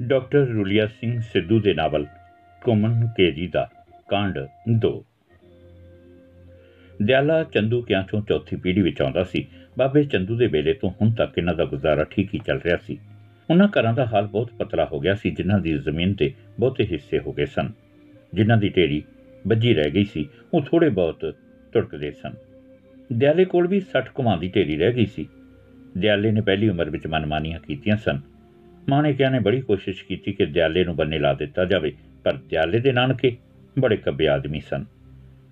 [0.00, 2.06] Doctor ਰੁਲੀਆ Singh Sidhu ਦੇ novel
[2.62, 3.70] ਕੁਮਨ KG ਦਾ
[4.08, 4.38] ਕਾਂਡ
[4.84, 4.90] 2
[7.02, 9.46] ਦਿਆਲਾ ਚੰਦੂ ਕਿਆਂ ਚੋਂ ਚੌਥੀ ਪੀੜ੍ਹੀ ਵਿੱਚ ਆਉਂਦਾ ਸੀ,
[9.78, 12.98] ਬਾਬੇ ਚੰਦੂ ਦੇ ਵੇਲੇ ਤੋਂ ਹੁਣ ਤੱਕ ਇਹਨਾਂ ਦਾ ਗੁਜ਼ਾਰਾ ਠੀਕ ਹੀ ਚੱਲ ਰਿਹਾ ਸੀ।
[13.50, 17.18] ਉਹਨਾਂ ਘਰਾਂ ਦਾ ਹਾਲ ਬਹੁਤ ਪਤਲਾ ਹੋ ਗਿਆ ਸੀ, ਜਿਨ੍ਹਾਂ ਦੀ ਜ਼ਮੀਨ ਤੇ ਬਹੁਤੇ ਹਿੱਸੇ
[17.18, 17.72] ਹੋ ਗਏ ਸਨ।
[18.34, 19.02] ਜਿਨ੍ਹਾਂ ਦੀ ਢੇਰੀ
[19.46, 21.34] ਵੱਜੀ ਰਹਿ ਗਈ ਸੀ, ਉਹ ਥੋੜੇ ਬਹੁਤ
[21.72, 22.34] ਤੁੜਕਦੇ ਸਨ।
[23.12, 25.28] ਦਿਆਲੇ ਕੋਲ ਵੀ 60 ਕੁਮਾਂ ਦੀ ਢੇਰੀ ਰਹਿ ਗਈ ਸੀ।
[25.98, 28.29] ਦਿਆਲੇ ਨੇ ਪਹਿਲੀ ਉਮਰ ਵਿੱਚ ਮਨਮਾਨੀਆਂ ਕੀਤੀਆਂ ਸਨ।
[28.90, 31.92] ਮਾਣਿਕਿਆਂ ਨੇ ਬੜੀ ਕੋਸ਼ਿਸ਼ ਕੀਤੀ ਕਿ ਦਿਆਲੇ ਨੂੰ ਬੰਨੇ ਲਾ ਦਿੱਤਾ ਜਾਵੇ,
[32.24, 33.36] ਪਰ ਦਿਆਲੇ ਦੇ ਨਾਨਕੇ
[33.78, 34.84] ਬੜੇ ਕੱਬੇ ਆਦਮੀ ਸਨ।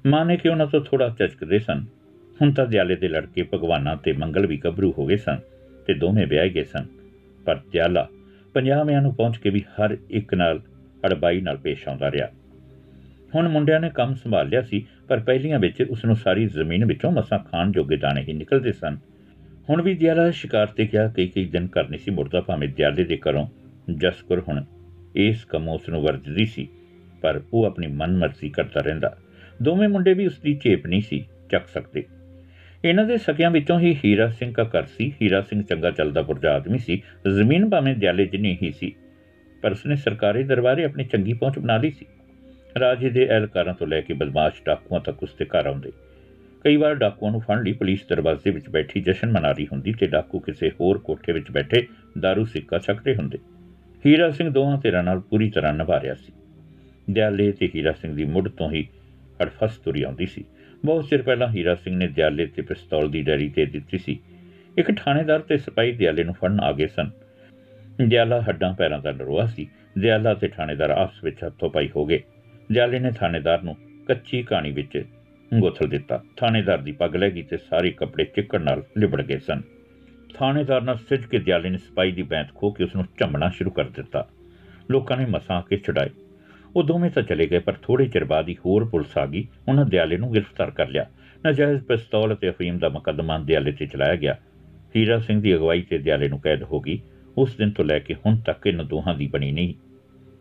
[0.07, 1.85] ਮਾਣਿਕੇ ਉਹਨਾਂ ਤੋਂ ਥੋੜਾ ਚਚਕਦੇ ਸਨ।
[2.43, 5.39] ਹੁਣ ਤਾਂ ਦਿਆਲੇ ਦੇ ਲੜਕੇ ਭਗਵਾਨਾਂ ਤੇ ਮੰਗਲ ਵੀ ਗੱਭਰੂ ਹੋ ਗਏ ਸਨ
[5.87, 6.87] ਤੇ ਦੋਵੇਂ ਵਿਆਹ ਗਏ ਸਨ।
[7.45, 8.09] ਪਰ ਦਿਆਲਾ
[8.55, 10.59] ਪੰਜਾਬਿਆਂ ਨੂੰ ਪਹੁੰਚ ਕੇ ਵੀ ਹਰ ਇੱਕ ਨਾਲ
[11.07, 12.29] ਅੜਬਾਈ ਨਾਲ ਪੇਸ਼ ਆਉਂਦਾ ਰਿਹਾ।
[13.35, 17.13] ਹੁਣ ਮੁੰਡਿਆਂ ਨੇ ਕੰਮ ਸੰਭਾਲ ਲਿਆ ਸੀ, ਪਰ ਪਹਿਲੀਆਂ ਵਿੱਚ ਉਸ ਨੂੰ ਸਾਰੀ ਜ਼ਮੀਨ ਵਿੱਚੋਂ
[17.13, 18.99] ਮਸਾਂ ਖਾਣ ਜੋਗੇ ਦਾਣੇ ਹੀ ਨਿਕਲਦੇ ਸਨ।
[19.69, 23.19] ਹੁਣ ਵੀ ਦਿਆਲਾ ਸ਼ਿਕਾਰ ਤੇ ਗਿਆ, ਕਈ ਕਈ ਦਿਨ ਕਰਨੀ ਸੀ ਮੁਰਦਾ ਭਾਵੇਂ ਦਿਆਲੇ ਦੇ
[23.19, 23.47] ਘਰੋਂ
[23.95, 24.63] ਜਸਕਰ ਹੁਣ
[25.17, 26.69] ਇਸ ਕੰਮ ਉਸ ਨੂੰ ਵਰਜਦੀ ਸੀ,
[27.23, 29.17] ਪਰ ਉਹ ਆਪਣੀ ਮਨਮਰਜ਼ੀ ਕਰਦਾ ਰਹਿੰਦਾ।
[29.63, 32.05] ਦੋਵੇਂ ਮੁੰਡੇ ਵੀ ਉਸ ਦੀ ਚੇਪ ਨਹੀਂ ਸੀ ਚੱਕ ਸਕਦੇ।
[32.85, 36.55] ਇਹਨਾਂ ਦੇ ਸਕਿਆਂ ਵਿੱਚੋਂ ਹੀ ਹੀਰਾ ਸਿੰਘ ਦਾ ਘਰ ਸੀ। ਹੀਰਾ ਸਿੰਘ ਚੰਗਾ ਚੱਲਦਾ ਪੁਰਜਾ
[36.55, 38.93] ਆਦਮੀ ਸੀ। ਜ਼ਮੀਨ ਭਾਵੇਂ ਦਿਆਲੇ ਜਿੰਨੀ ਹੀ ਸੀ,
[39.63, 42.07] ਪਰ ਉਸਨੇ ਸਰਕਾਰੀ ਦਰਬਾਰੇ ਆਪਣੀ ਚੰਗੀ ਪਹੁੰਚ ਬਣਾ ਲਈ ਸੀ।
[42.81, 45.93] ਰਾਜੇ ਦੇ ਅਹਿਲਕਾਰਾਂ ਤੋਂ ਲੈ ਕੇ ਬਦਮਾਸ਼ ਡਾਕੂਆਂ ਤੱਕ ਉਸ ਦੇ ਘਰ ਆਉਂਦੇ।
[46.65, 50.07] ਕਈ ਵਾਰ ਡਾਕੂਆਂ ਨੂੰ ਫੜਨ ਲਈ ਪੁਲਿਸ ਦਰਵਾਜ਼ੇ ਵਿੱਚ ਬੈਠੀ ਜਸ਼ਨ ਮਨਾ ਰਹੀ ਹੁੰਦੀ ਤੇ
[50.07, 51.87] ਡਾਕੂ ਕਿਸੇ ਹੋਰ ਕੋਠੇ ਵਿੱਚ ਬੈਠੇ
[52.19, 53.39] दारू ਸਿੱਕਾ ਛਕਦੇ ਹੁੰਦੇ।
[54.07, 56.33] ਹੀਰਾ ਸਿੰਘ ਦੋਹਾਂ ਧਿਰਾਂ ਨਾਲ ਪੂਰੀ ਤਰ੍ਹਾਂ ਨਿਭਾ ਰਿਹਾ ਸੀ।
[57.11, 58.89] ਦਿਆਲੇ ਤੇ ਹੀਰਾ ਸਿੰਘ ਦੀ ਮੁੱਢ ਤੋਂ ਹੀ
[59.43, 60.45] ਅੜਫਸ ਤੁਰੀ ਆਉਂਦੀ ਸੀ।
[60.85, 64.21] ਬਹੁਤ ਚਿਰ ਪਹਿਲਾਂ ਹੀਰਾ ਸਿੰਘ ਨੇ ਦਿਆਲੇ ਤੇ ਪਿਸਤੌਲ ਦੀ ਡੈਰੀ ਤੇ ਦਿੱਤੀ ਸੀ।
[64.79, 67.11] ਇੱਕ ਥਾਣੇਦਾਰ ਤੇ ਸਿਪਾਹੀ ਦਿਆਲੇ ਨੂੰ ਫੜਨ ਆ ਗਏ ਸਨ।
[68.09, 69.69] ਦਿਆਲਾ ਹੱਡਾਂ ਪੈਰਾਂ ਦਾ ਨਰਵਾ ਸੀ।
[69.99, 72.23] ਦਿਆਲਾ ਤੇ ਥਾਣੇਦਾਰ ਆਪਸ ਵਿੱਚ ਹੱਥੋਂ ਪਾਈ ਹੋ ਗਏ।
[72.73, 75.05] ਦਿਆਲੇ ਨੇ ਥਾਣੇਦਾਰ ਨੂੰ ਕੱਚੀ ਕਹਾਣੀ ਵਿੱਚ
[75.55, 79.63] ਗੋਥਲ ਦਿੱਤਾ। ਥਾਣੇਦਾਰ ਦੀ ਪੱਗ ਲੈ ਗਈ ਤੇ ਸਾਰੇ ਕੱਪੜੇ ਚਿੱਕੜ ਨਾਲ ਲਿਬੜ ਗਏ ਸਨ।
[80.35, 83.71] ਥਾਣੇਦਾਰ ਨਾਲ ਸਿੱਜ ਕੇ ਦਿਆਲੇ ਨੇ ਸਪਾਈ ਦੀ ਬੈਂਤ ਖੋ ਕੇ ਉਸ ਨੂੰ ਝੰਮਣਾ ਸ਼ੁਰੂ
[83.71, 84.29] ਕਰ ਦਿੱਤਾ।
[84.91, 86.11] ਲੋਕਾਂ ਨੇ ਮਸਾਂ ਕੇ ਛਡਾਏ।
[86.77, 89.87] ਉਹ ਦੋਵੇਂ ਤਾਂ ਚਲੇ ਗਏ, ਪਰ ਥੋੜੇ ਚਿਰ ਬਾਅਦ ਹੀ ਹੋਰ ਪੁਲਿਸ ਆ ਗਈ। ਉਹਨਾਂ
[89.87, 91.07] ਦਿਆਲੇ ਨੂੰ ਗ੍ਰਿਫਤਾਰ ਕਰ ਲਿਆ।
[91.47, 94.37] ਨਜਾਇਜ਼ ਪਿਸਤੌਲ ਤੇ ਅਫੀਮ ਦਾ ਮੁਕੱਦਮਾ ਦਿਆਲੇ ਤੇ ਚਲਾਇਆ ਗਿਆ।
[94.97, 97.01] ਹੀਰਾ ਸਿੰਘ ਦੀ ਅਗਵਾਈ ਤੇ ਦਿਆਲੇ ਨੂੰ ਕੈਦ ਹੋ ਗਈ।
[97.39, 99.75] ਉਸ ਦਿਨ ਤੋਂ ਲੈ ਕੇ ਹੁਣ ਤੱਕ ਇਹਨਾਂ ਦੋਹਾਂ ਦੀ ਬਣੀ ਨਹੀਂ।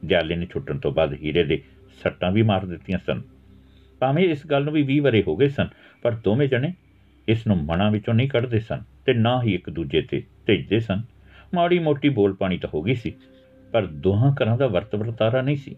[0.05, 1.61] ਦਿਆਲੇ ਨੇ ਛੁੱਟਣ ਤੋਂ ਬਾਅਦ ਹੀਰੇ ਦੇ
[2.03, 3.21] ਸੱਟਾਂ ਵੀ ਮਾਰ ਦਿੱਤੀਆਂ ਸਨ।
[3.99, 5.67] ਭਾਵੇਂ ਇਸ ਗੱਲ ਨੂੰ ਵੀ 20 ਵਰੇ ਹੋ ਗਏ ਸਨ,
[6.01, 6.73] ਪਰ ਦੋਵੇਂ ਜਣੇ
[7.27, 11.01] ਇਸ ਨੂੰ ਮਨਾਂ ਵਿੱਚੋਂ ਨਹੀਂ ਕੱਢਦੇ ਸਨ ਤੇ ਨਾ ਹੀ ਇੱਕ ਦੂਜੇ ਤੇ ਤੇਜਦੇ ਸਨ।
[11.53, 13.13] ਮਾੜੀ ਮੋਟੀ ਬੋਲ ਪਾਣੀ ਤਾਂ ਹੋ ਗਈ ਸੀ,
[13.73, 15.75] ਪਰ ਦੋਹਾਂ ਘਰਾਂ ਦਾ ਵਰਤ ਵਰਤਾਰਾ ਨਹੀਂ ਸੀ।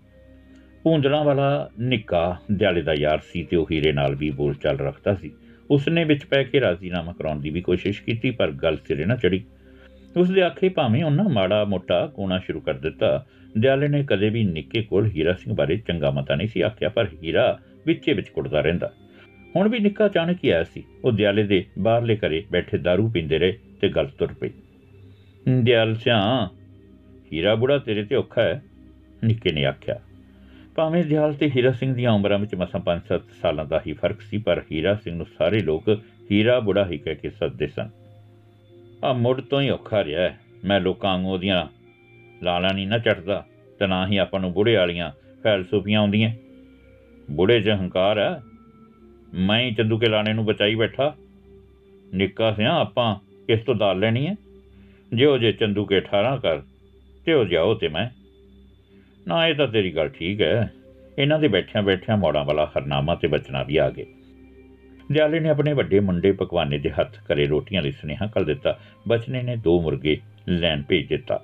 [0.83, 5.13] ਪੂੰਜਣਾ ਵਾਲਾ ਨਿੱਕਾ ਦਿਆਲੇ ਦਾ ਯਾਰ ਸੀ ਤੇ ਉਹ ਹੀਰੇ ਨਾਲ ਵੀ ਬੋਲ ਚੱਲ ਰੱਖਦਾ
[5.15, 5.31] ਸੀ।
[5.69, 9.43] ਉਸਨੇ ਵਿੱਚ ਪੈ ਕੇ ਰਾਜ਼ੀਨਾਮਾ ਕਰਾਉਣ ਦੀ ਵੀ ਕੋਸ਼ਿਸ਼ ਕੀਤੀ, ਪਰ ਗੱਲ ਸਿਰੇ ਨਾ ਚੜੀ
[10.17, 13.25] ਉਸ ਦੇ ਆਖੇ ਭਾਵੇਂ ਉਹਨਾਂ ਮਾੜਾ ਮੋਟਾ ਕੋਣਾ ਸ਼ੁਰੂ ਕਰ ਦਿੱਤਾ,
[13.57, 17.07] ਦਿਆਲੇ ਨੇ ਕਦੇ ਵੀ ਨਿੱਕੇ ਕੋਲ ਹੀਰਾ ਸਿੰਘ ਬਾਰੇ ਚੰਗਾ ਮਤਾ ਨਹੀਂ ਸੀ ਆਖਿਆ, ਪਰ
[17.23, 18.93] ਹੀਰਾ ਵਿੱਚੇ ਵਿੱਚ ਕੁੱਟਦਾ ਰਹਿੰਦਾ।
[19.55, 23.39] ਹੁਣ ਵੀ ਨਿੱਕਾ ਅਚਾਨਕ ਹੀ ਆਇਆ ਸੀ। ਉਹ ਦਿਆਲੇ ਦੇ ਬਾਹਰਲੇ ਘਰੇ ਬੈਠੇ दारू ਪੀਂਦੇ
[23.39, 24.49] ਰਹੇ ਤੇ ਗੱਲ ਤੁਰ ਪਈ।
[25.63, 26.49] ਦਿਆਲ ਸਿਆ
[27.33, 28.63] ਹੀਰਾ ਬੁੜਾ ਤੇਰੇ ਤੇ ਔਖਾ ਹੈ,
[29.23, 29.99] ਨਿੱਕੇ ਨੇ ਆਖਿਆ।
[30.75, 34.37] ਭਾਵੇਂ ਦਿਆਲ ਤੇ ਹੀਰਾ ਸਿੰਘ ਦੀਆਂ ਉਮਰਾਂ ਵਿੱਚ ਮਸਾਂ 5-7 ਸਾਲਾਂ ਦਾ ਹੀ ਫ਼ਰਕ ਸੀ,
[34.37, 35.83] ਪਰ ਹੀਰਾ ਸਿੰਘ ਨੂੰ ਸਾਰੇ ਲੋਕ
[36.31, 37.89] ਹੀਰਾ ਬੁੜਾ ਹੀ ਕਹਿ ਕੇ ਸੱਦਦੇ ਸਨ।
[39.03, 41.67] ਆ ਮੁੱਢ ਤੋਂ ਹੀ ਔਖਾ ਰਿਹਾ ਹੈ। ਮੈਂ ਲੋਕਾਂ ਵਾਂਗੂ ਉਹਦੀਆਂ
[42.43, 43.45] ਲਾਲਾਂ ਨਹੀਂ ਨਾ ਚੜਦਾ
[43.79, 45.11] ਤੇ ਨਾ ਹੀ ਆਪਾਂ ਨੂੰ ਬੁੜੇ ਵਾਲੀਆਂ
[45.43, 46.31] ਫੈਲਸੂਫੀਆਂ ਆਉਂਦੀਆਂ।
[47.29, 48.41] ਬੁੜੇ 'ਚ ਹੰਕਾਰ ਹੈ।
[49.33, 51.15] ਮੈਂ ਹੀ ਚੰਦੂ ਕੇ ਲਾਣੇ ਨੂੰ ਬਚਾਈ ਬੈਠਾ।
[52.13, 53.15] ਨਿੱਕਾ ਸਿਆ, ਆਪਾਂ
[53.49, 54.35] ਇਸ ਤੋਂ ਦਾਲ ਲੈਣੀ ਹੈ?
[55.13, 56.61] ਜਿਉ ਜੇ ਚੰਦੂ ਕੇ 18 ਕਰ
[57.25, 58.09] ਤੇ ਉਹ ਜਾਓ ਤੇ ਮੈਂ।
[59.27, 60.73] ਨਾ, ਇਹ ਤਾਂ ਤੇਰੀ ਗੱਲ ਠੀਕ ਹੈ।
[61.17, 64.05] ਇਹਨਾਂ ਦੇ ਬੈਠਿਆਂ ਬੈਠਿਆਂ ਮੋੜਾਂ ਵਾਲਾ ਹਰਨਾਮਾ ਤੇ ਬਚਨਾ ਵੀ ਆ ਗਏ
[65.11, 69.43] ਦਿਆਲੇ ਨੇ ਆਪਣੇ ਵੱਡੇ ਮੁੰਡੇ ਪਕਵਾਨੇ ਦੇ ਹੱਥ ਕਰੇ ਰੋਟੀਆਂ ਲਈ ਸੁਨੇਹਾ ਕਰ ਦਿੱਤਾ। ਬਚਨੇ
[69.43, 70.17] ਨੇ ਦੋ ਮੁਰਗੇ
[70.49, 71.43] ਲੈਣ ਭੇਜ ਦਿੱਤਾ।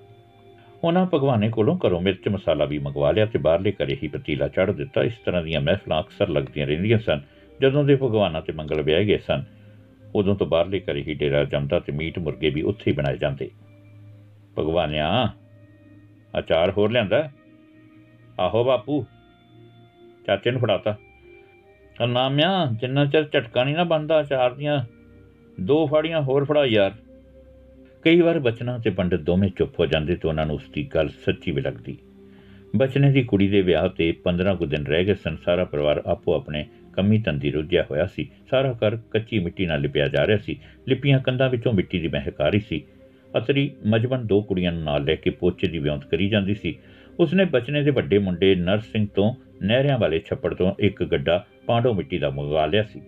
[0.86, 4.72] ਉਹਨਾਂ ਭਗਵਾਨੇ ਕੋਲੋਂ ਘਰੋਂ ਮਿਰਚ ਮਸਾਲਾ ਵੀ ਮੰਗਵਾ ਲਿਆ ਤੇ ਬਾਹਰਲੇ ਘਰੇ ਹੀ ਪਤੀਲਾ ਚੜ੍ਹ
[4.72, 7.22] ਦਿੱਤਾ। ਇਸ ਤਰ੍ਹਾਂ ਦੀਆਂ ਮਹਿਫਲਾਂ ਅਕਸਰ ਲੱਗਦੀਆਂ ਰਹਿੰਦੀਆਂ ਸਨ।
[7.62, 9.44] ਜਦੋਂ ਦੇ ਭਗਵਾਨਾਂ ਤੇ ਮੰਗਲ ਵਿਆਹ ਗਏ ਸਨ,
[10.16, 13.50] ਉਦੋਂ ਤੋਂ ਬਾਹਰਲੇ ਘਰੇ ਹੀ ਡੇਰਾ ਜੰਮਦਾ ਤੇ ਮੀਟ ਮੁਰਗੇ ਵੀ ਉੱਥੇ ਹੀ ਬਣਾਏ ਜਾਂਦੇ।
[14.60, 15.30] ਭਗਵਾਨਿਆ,
[16.40, 17.30] ਅਚਾਰ ਹੋਰ ਲਿਆਂਦਾ?
[18.40, 19.06] ਆਹੋ ਬਾਪੂ,
[20.28, 20.96] ਚਾਚੇ ਨੂੰ ਫੜਾਤਾ।
[22.08, 24.80] ਨਾਮਿਆ ਜਿੰਨਾ ਚਿਰ ਝਟਕਾ ਨਹੀਂ ਨਾ ਬੰਦਾ ਅਚਾਰ ਦੀਆਂ
[25.62, 26.92] ਦੋ ਫਾੜੀਆਂ ਹੋਰ ਫੜਾ ਯਾਰ।
[28.06, 31.10] ਕਈ ਵਾਰ ਬਚਨਾ ਤੇ ਪੰਡਤ ਦੋਵੇਂ ਚੁੱਪ ਹੋ ਜਾਂਦੇ ਤੇ ਉਹਨਾਂ ਨੂੰ ਉਸ ਦੀ ਗੱਲ
[31.10, 31.98] ਸੱਚੀ ਵੀ ਲੱਗਦੀ।
[32.76, 36.34] ਬਚਨੇ ਦੀ ਕੁੜੀ ਦੇ ਵਿਆਹ ਤੇ 15 ਕੁ ਦਿਨ ਰਹਿ ਗਏ ਸਨ, ਸਾਰਾ ਪਰਿਵਾਰ ਆਪੋ
[36.34, 40.60] ਆਪਣੇ ਕੰਮੀ ਤੰਦੀ ਰੁੱਝਿਆ ਹੋਇਆ ਸੀ। ਸਾਰਾ ਘਰ ਕੱਚੀ ਮਿੱਟੀ ਨਾਲ ਲਿਪਿਆ ਜਾ ਰਿਹਾ ਸੀ।
[40.88, 42.84] ਲਿਪੀਆਂ ਕੰਧਾਂ ਵਿੱਚੋਂ ਮਿੱਟੀ ਦੀ ਮਹਿਕ ਆ ਰਹੀ ਸੀ।
[43.38, 46.76] ਅਤਰੀ ਮਜਬਨ ਦੋ ਕੁੜੀਆਂ ਨੂੰ ਨਾਲ ਲੈ ਕੇ ਪੋਚੇ ਦੀ ਵਿਉਂਤ ਕਰੀ ਜਾਂਦੀ ਸੀ।
[47.20, 51.94] ਉਸਨੇ ਬਚਨੇ ਦੇ ਵੱਡੇ ਮੁੰਡੇ ਨਰ ਸਿੰਘ ਤੋਂ ਨਹਿਰਿਆਂ ਵਾਲੇ ਛੱਪੜ ਤੋਂ ਇੱਕ ਗੱਡਾ ਪਾਂਡੋ
[51.94, 53.02] ਮਿੱਟੀ ਦਾ ਮੰਗਵਾ ਲਿਆ ਸੀ।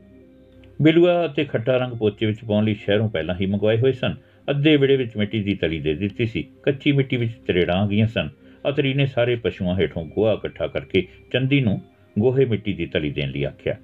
[0.82, 4.16] ਬਿਲੂਆ ਅਤੇ ਖੱਟਾ ਰੰਗ ਪੋਚੇ ਵਿੱਚ ਪਾਉਣ ਲਈ ਸ਼ਹਿਰੋਂ ਪਹਿਲਾਂ ਹੀ ਮੰਗਵਾਏ ਹੋਏ ਸਨ।
[4.50, 8.08] ਅੱਧੇ ਵਿੜੇ ਵਿੱਚ ਮਿੱਟੀ ਦੀ ਤਲੀ ਦੇ ਦਿੱਤੀ ਸੀ। ਕੱਚੀ ਮਿੱਟੀ ਵਿੱਚ ਤਰੇੜਾਂ ਆ ਗਈਆਂ
[8.08, 8.30] ਸਨ।
[8.70, 11.82] ਅਤਰੀ ਨੇ ਸਾਰੇ ਪਸ਼ੂਆਂ ਹੇਠੋਂ ਗੋਹਾ ਇਕੱਠਾ ਕਰਕੇ ਚੰਦੀ ਨੂੰ
[12.20, 13.76] ਗੋਹੇ ਮਿੱਟੀ ਦੀ ਤਲੀ ਦੇਣ ਲਈ ਆਖਿਆ।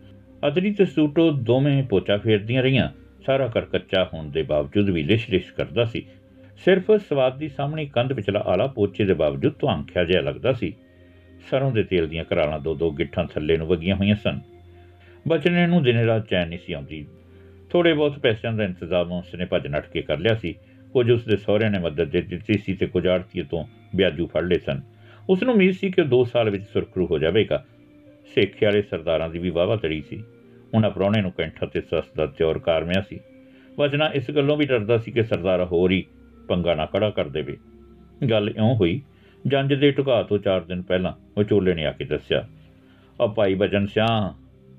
[0.47, 2.89] ਅਤਰੀ ਤੇ ਸੂਟੋ ਦੋਵੇਂ ਪੋਚਾ ਫੇਰਦੀਆਂ ਰਹੀਆਂ।
[3.25, 6.05] ਸਾਰਾ ਕਰ ਕੱਚਾ ਹੋਣ ਦੇ ਬਾਵਜੂਦ ਵੀ ਲਿਸ਼-ਲਿਸ਼ ਕਰਦਾ ਸੀ।
[6.65, 10.73] ਸਿਰਫ ਸਵਾਦ ਦੀ ਸਾਹਮਣੀ ਕੰਧ ਵਿਚਲਾ ਆਲਾ ਪੋਚੇ ਦੇ ਬਾਵਜੂਦ ਧੁਆਂਖਿਆ ਜਿਹਾ ਲੱਗਦਾ ਸੀ।
[11.49, 14.39] ਸਰੋਂ ਦੇ ਤੇਲ ਦੀਆਂ ਕਰਾਲਾਂ ਦੋ ਦੋ ਗਿੱਠਾਂ ਥੱਲੇ ਨੂੰ ਵਗੀਆਂ ਹੋਈਆਂ ਸਨ।
[15.27, 17.05] ਬਚਨੇ ਨੂੰ ਦਿਨੇ ਰਾਤ ਚੈਨ ਨਹੀਂ ਸੀ ਆਉਂਦੀ।
[17.73, 20.53] ਥੋੜੇ ਬਹੁਤ ਪੈਸਿਆਂ ਦਾ ਇੰਤਜ਼ਾਮ ਉਸਨੇ ਭੱਜ ਨੱਠ ਕੇ ਕਰ ਲਿਆ ਸੀ।
[20.93, 23.63] ਕੁਝ ਉਸ ਦੇ ਸਹੁਰਿਆਂ ਨੇ ਮਦਦ ਦੇ ਦਿੱਤੀ ਸੀ ਤੇ ਕੁਝ ਆੜਤੀਏ ਤੋਂ
[23.95, 24.81] ਵਿਆਜੂ ਫੜ ਲਏ ਸਨ।
[25.29, 27.63] ਉਸ ਨੂੰ ਉਮੀਦ ਸੀ ਕਿ 2 ਸਾਲ ਵਿੱਚ ਸੁਰਖਰੂ ਹੋ ਜਾਵੇਗਾ।
[28.35, 30.23] ਸੇਖੇ ਵਾਲੇ ਸਰਦਾਰਾਂ ਦੀ ਵੀ ਵਾਵਾ ਤੜੀ ਸੀ।
[30.73, 33.19] ਉਹਨਾਂ ਪ੍ਰਾਹੁਣੇ ਨੂੰ ਕੈਂਠਾ ਤੇ ਸਸ ਦਾ ਤਿਉਰ ਕਾਰਮਿਆ ਸੀ।
[33.79, 36.03] ਵਜਨਾ ਇਸ ਗੱਲੋਂ ਵੀ ਡਰਦਾ ਸੀ ਕਿ ਸਰਦਾਰ ਹੋਰ ਹੀ
[36.47, 37.57] ਪੰਗਾ ਨਾ ਕੜਾ ਕਰ ਦੇਵੇ।
[38.29, 39.01] ਗੱਲ ਇਉਂ ਹੋਈ,
[39.47, 42.47] ਜੰਜ ਦੇ ਢੁਕਾ ਤੋਂ 4 ਦਿਨ ਪਹਿਲਾਂ ਉਹ ਚੋਲੇ ਨੇ ਆ ਕੇ ਦੱਸਿਆ
[43.21, 44.07] ਆ ਭਾਈ ਬਜਨ ਸਿਆ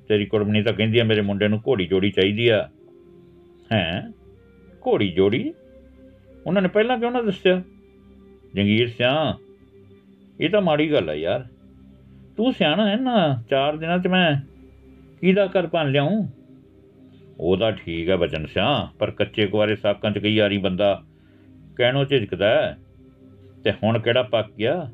[0.09, 2.69] ਤੇਰੀ ਕੁੜਮਣੀ ਤਾਂ ਕਹਿੰਦੀ ਆ ਮੇਰੇ ਮੁੰਡੇ ਨੂੰ ਘੋੜੀ ਜੋੜੀ ਚਾਹੀਦੀ ਆ।
[3.75, 4.11] ਹੈ,
[4.87, 5.55] ਘੋੜੀ ਜੋੜੀ।
[6.47, 7.63] ਉਹਨਾਂ ਨੇ ਪਹਿਲਾਂ ਕਿਉਂ ਨਾ ਦੱਸਿਆ?
[8.55, 9.39] ਜੰਗੀਰ ਸਿਆ
[10.41, 11.47] ਇਹ ਤਾਂ ਮਾੜੀ ਗੱਲ ਆ ਯਾਰ।
[12.37, 14.37] ਤੂੰ ਸਿਆਣਾ ਹੈ ਨਾ 4 ਦਿਨਾਂ 'ਚ ਮੈਂ
[15.21, 16.29] ਕਿਹਦਾ ਘਰ ਭੰਨ ਲਿਆਉਂ
[17.41, 21.03] ਉਹਦਾ ਠੀਕ ਹੈ ਬਚਨ ਸਿਆ ਪਰ ਕੱਚੇ ਕੁਆਰੇ ਸਾਕਾਂ 'ਚ ਕਈ ਵਾਰੀ ਬੰਦਾ
[21.77, 22.77] ਕਹਿਣੋਂ ਝਿਜਕਦਾ
[23.65, 24.91] ਤੇ ਹੁਣ ਕਿਹੜਾ ਪੱਕ ਗਿਆ?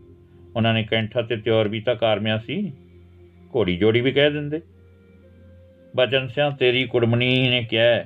[0.56, 2.72] ਉਹਨਾਂ ਨੇ ਕੈਂਠਾ ਤੇ ਤਿਉਰ ਵੀ ਤਾਂ ਕਾਰਮਿਆ ਸੀ।
[3.56, 4.60] ਘੋੜੀ ਜੋੜੀ ਵੀ ਕਹਿ ਦਿੰਦੇ।
[5.96, 8.04] ਬਚਨ ਸਿਆ ਤੇਰੀ ਕੁੜਮਣੀ ਨੇ ਕਿਹਾ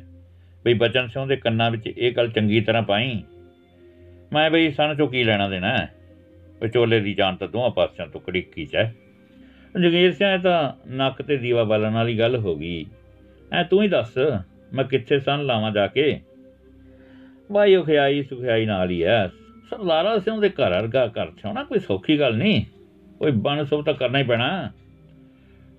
[0.64, 3.22] ਬਈ ਬਚਨ ਸਿਉ ਦੇ ਕੰਨਾਂ ਵਿੱਚ ਇਹ ਗੱਲ ਚੰਗੀ ਤਰ੍ਹਾਂ ਪਾਈ।
[4.32, 5.86] ਮੈਂ ਬਈ, ਸਨ ਚੋਂ ਕੀ ਲੈਣਾ ਦੇਣਾ?
[6.62, 8.94] ਵਿਚੋਲੇ ਦੀ ਜਾਨ ਤਾਂ ਦੋਹਾਂ ਪਾਸਿਆਂ ਤੋਂ ਕੜਿੱਕੀ ਚ ਹੈ।
[9.82, 12.86] ਜਗੀਰ ਸਿੰਘ ਤਾਂ ਨੱਕ ਤੇ ਦੀਵਾ ਬਾਲਣ ਵਾਲੀ ਗੱਲ ਹੋ ਗਈ।
[13.52, 14.18] ਐ ਤੂੰ ਹੀ ਦੱਸ,
[14.72, 16.20] ਮੈਂ ਕਿੱਥੇ ਸਨ ਲਾਵਾਂ ਜਾ ਕੇ?
[17.52, 19.26] ਵਾਈ ਉਹ ਖਿਆਈ ਸੁਖਿਆਈ ਨਾਲ ਹੀ ਐ।
[19.70, 22.64] ਸਰਦਾਰਾ ਸਿੰਘ ਦੇ ਘਰ ਵਰਗਾ ਘਰ ਛਾਉਣਾ ਕੋਈ ਸੌਖੀ ਗੱਲ ਨਹੀਂ।
[23.18, 24.70] ਕੋਈ ਬਣ ਸਭ ਤਾਂ ਕਰਨਾ ਹੀ ਪੈਣਾ।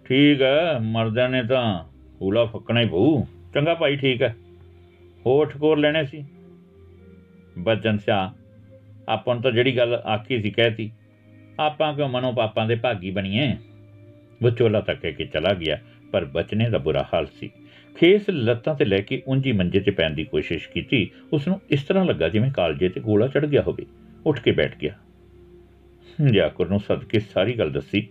[0.06, 1.84] ਠੀਕ ਹੈ ਮਰਦਾਂ ਨੇ ਤਾਂ
[2.22, 3.24] ਹੂਲਾ ਫੱਕਣਾ ਹੀ ਪਊ।
[3.54, 4.36] ਚੰਗਾ ਭਾਈ, ਠੀਕ ਹੈ
[5.26, 6.26] ਹੋਠ ਕੋਰ ਲੈਣੇ ਸੀ।
[7.58, 8.34] ਬਚਨ ਸਿਆ
[9.10, 10.92] ਆਪਾਂ ਤਾਂ ਜਿਹੜੀ ਗੱਲ ਆਖੀ ਸੀ ਕਹਿਤੀ,
[11.60, 13.58] ਆਪਾਂ ਕਿਉਂ ਮਨੋਂ ਪਾਪਾਂ ਦੇ ਭਾਗੀ ਬਣੀਏ?
[14.44, 15.78] ਵਿਚੋਲਾ ਤੱਕ ਕੇ ਚਲਾ ਗਿਆ,
[16.12, 17.52] ਪਰ ਬਚਨੇ ਦਾ ਬੁਰਾ ਹਾਲ ਸੀ।
[18.00, 21.84] ਖੇਸ ਲੱਤਾਂ ਤੇ ਲੈ ਕੇ ਉਂਝੀ ਮੰਜੇ ਤੇ ਪੈਣ ਦੀ ਕੋਸ਼ਿਸ਼ ਕੀਤੀ ਉਸ ਨੂੰ ਇਸ
[21.84, 23.86] ਤਰ੍ਹਾਂ ਲੱਗਾ ਜਿਵੇਂ ਕਾਲਜੇ ਤੇ ਗੋਲਾ ਚੜ ਗਿਆ ਹੋਵੇ।
[24.26, 24.94] ਉੱਠ ਕੇ ਬੈਠ ਗਿਆ।
[26.32, 28.08] ਜਾਕਰ ਨੂੰ ਸਦਕੇ ਸਾਰੀ ਗੱਲ ਦੱਸੀ।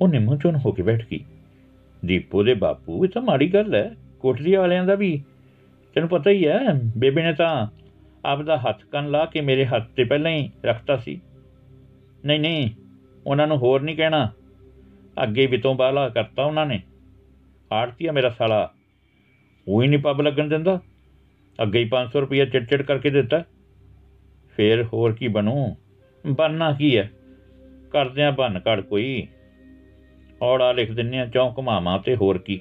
[0.00, 1.20] ਉਹ ਨਿੰਮੋ ਚੋਂ ਹੋ ਕੇ ਬੈਠ ਗਈ।
[2.04, 5.22] ਦੀਪੋ ਦੇ ਬਾਪੂ, ਇਹ ਤਾਂ ਮਾੜੀ ਗੱਲ ਹੈ। ਕੋਠਰੀ ਵਾਲਿਆਂ ਦਾ ਵੀ
[5.94, 6.58] ਤੈਨੂੰ ਪਤਾ ਹੀ ਹੈ,
[6.96, 7.66] ਬੇਬੇ ਨੇ ਤਾਂ
[8.24, 11.20] ਆਪ ਦਾ ਹੱਥ ਕੰਨ ਲਾ ਕੇ ਮੇਰੇ ਹੱਥ ਤੇ ਪਹਿਲਾਂ ਹੀ ਰੱਖਤਾ ਸੀ।
[12.24, 12.70] ਨਹੀਂ ਨਹੀਂ,
[13.26, 14.30] ਉਹਨਾਂ ਨੂੰ ਹੋਰ ਨਹੀਂ ਕਹਿਣਾ।
[15.22, 16.82] ਅੱਗੇ ਵੀ ਤੋਂ ਬਾਲਾ ਕਰਤਾ ਉਹਨਾਂ ਨੇ।
[17.72, 18.72] ਆੜਤੀਆ ਮੇਰਾ ਸਾਲਾ,
[19.68, 20.80] ਉਹ ਹੀ ਨਹੀਂ ਪੱਬ ਲੱਗਣ ਦਿੰਦਾ।
[21.62, 23.44] ਅੱਗੇ ਹੀ 500 ਰੁਪਏ ਚਿੜਚਿੜ ਕਰਕੇ ਦਿੱਤਾ।
[24.56, 25.76] ਫੇਰ ਹੋਰ ਕੀ ਬਣੂ?
[26.26, 27.10] ਬੰਨਾ ਕੀ ਹੈ?
[27.90, 29.26] ਕਰਦਿਆਂ ਬੰਨ ਘੜ ਕੋਈ।
[30.42, 32.60] ਔੜਾ ਲਿਖ ਦਿੰਨੇ ਆ ਚੌਂਕ ਮਾਮਾ ਤੇ ਹੋਰ ਕੀ।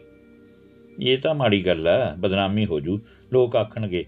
[1.01, 2.99] ਇਹ ਤਾਂ ਮਾੜੀ ਗੱਲ ਹੈ, ਬਦਨਾਮੀ ਹੋ ਜੂ।
[3.33, 4.03] ਲੋਕ ਆਖਣਗੇ,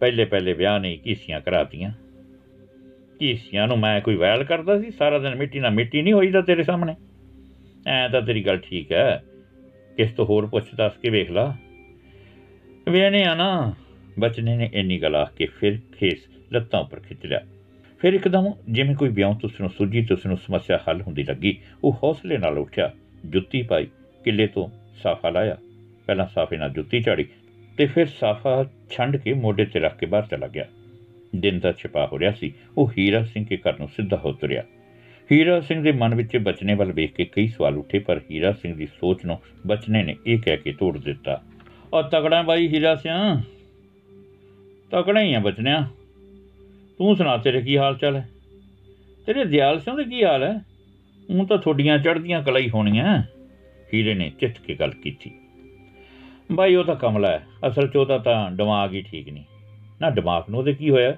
[0.00, 1.92] ਪਹਿਲੇ ਪਹਿਲੇ ਵਿਆਹ ਨਹੀਂ ਕੀਸੀਆਂ ਕਰਾਤੀਆਂ।
[3.18, 6.62] ਕੀਸੀਆਂ ਨੂੰ ਮੈਂ ਕੋਈ ਵੈਲ ਕਰਦਾ ਸੀ, ਸਾਰਾ ਦਿਨ ਮਿੱਟੀ ਨਾਲ ਮਿੱਟੀ ਨਹੀਂ ਹੋਈਦਾ ਤੇਰੇ
[6.62, 6.94] ਸਾਹਮਣੇ।
[7.86, 9.22] ਐ ਤਾਂ ਤੇਰੀ ਗੱਲ ਠੀਕ ਹੈ,
[9.96, 11.54] ਕਿਸ ਤੋਂ ਹੋਰ ਪੁੱਛ ਦੱਸ ਕੇ ਵੇਖ ਲਾ।
[12.88, 13.74] ਵੇਨੇ ਆ ਨਾ
[14.18, 17.40] ਬਚਨੇ ਨੇ ਇੰਨੀ ਗੱਲ ਆਖ ਕੇ ਫਿਰ ਖੇਸ ਲੱਤਾਂ ਉੱਪਰ ਖਿੱਚ ਲਿਆ।
[18.00, 21.92] ਫਿਰ ਇੱਕਦਮ ਜਿਵੇਂ ਕੋਈ ਵਿਆਹ ਤੋਂ ਉਸਨੂੰ ਸੁਝੀ ਤੇ ਉਸਨੂੰ ਸਮੱਸਿਆ ਹੱਲ ਹੁੰਦੀ ਲੱਗੀ, ਉਹ
[22.02, 22.90] ਹੌਸਲੇ ਨਾਲ ਉੱਠਿਆ,
[23.26, 23.86] ਜੁੱਤੀ ਪਾਈ,
[24.24, 24.68] ਕਿੱਲੇ ਤੋਂ
[25.02, 25.56] ਸਾਫਾ ਲਾਇਆ।
[26.06, 27.24] ਪਹਿਲਾਂ ਸਾਫੇ ਨਾਲ ਜੁੱਤੀ ਝਾੜੀ
[27.76, 30.66] ਤੇ ਫਿਰ ਸਾਫਾ ਛੰਡ ਕੇ ਮੋਢੇ ਤੇ ਰੱਖ ਕੇ ਬਾਹਰ ਚਲਾ ਗਿਆ।
[31.36, 34.64] ਦਿਨ ਦਾ ਛਿਪਾ ਹੋ ਰਿਹਾ ਸੀ, ਉਹ ਹੀਰਾ ਸਿੰਘ ਦੇ ਘਰ ਨੂੰ ਸਿੱਧਾ ਹੋ ਤੁਰਿਆ।
[35.32, 38.74] ਹੀਰਾ ਸਿੰਘ ਦੇ ਮਨ ਵਿੱਚ ਬਚਨੇ ਵੱਲ ਵੇਖ ਕੇ ਕਈ ਸਵਾਲ ਉੱਠੇ, ਪਰ ਹੀਰਾ ਸਿੰਘ
[38.74, 41.42] ਦੀ ਸੋਚ ਨੂੰ ਬਚਨੇ ਨੇ ਇਹ ਕਹਿ ਕੇ ਤੋੜ ਦਿੱਤਾ।
[41.92, 43.42] ਉਹ ਤਕੜਾ ਬਾਈ ਹੀਰਾ ਸਿੰਘ
[44.90, 45.88] ਤਕੜਾ ਹੀ ਆ ਬਚਨਿਆ।
[46.98, 48.28] ਤੂੰ ਸੁਣਾ ਤੇਰੇ ਕੀ ਹਾਲ ਚਾਲ ਹੈ?
[49.26, 50.60] ਤੇਰੇ ਦਿਆਲ ਸਿੰਘ ਦੇ ਕੀ ਹਾਲ ਹੈ?
[51.30, 53.22] ਉਹ ਤਾਂ ਥੋਡੀਆਂ ਚੜਦੀਆਂ ਕਲਾਈ ਹੋਣੀਆਂ
[53.94, 55.30] ਹੀਰੇ ਨੇ ਚਿੱਤ ਕੇ ਗੱਲ ਕੀਤੀ।
[56.52, 59.44] ਬਾਈ, ਉਹ ਤਾਂ ਕਮਲਾ ਹੈ। ਅਸਲ ਚ ਉਹਦਾ ਤਾਂ ਦਿਮਾਗ ਹੀ ਠੀਕ ਨਹੀਂ।
[60.00, 61.16] ਨਾ, ਦਿਮਾਗ ਨੂੰ ਉਹਦੇ ਕੀ ਹੋਇਆ?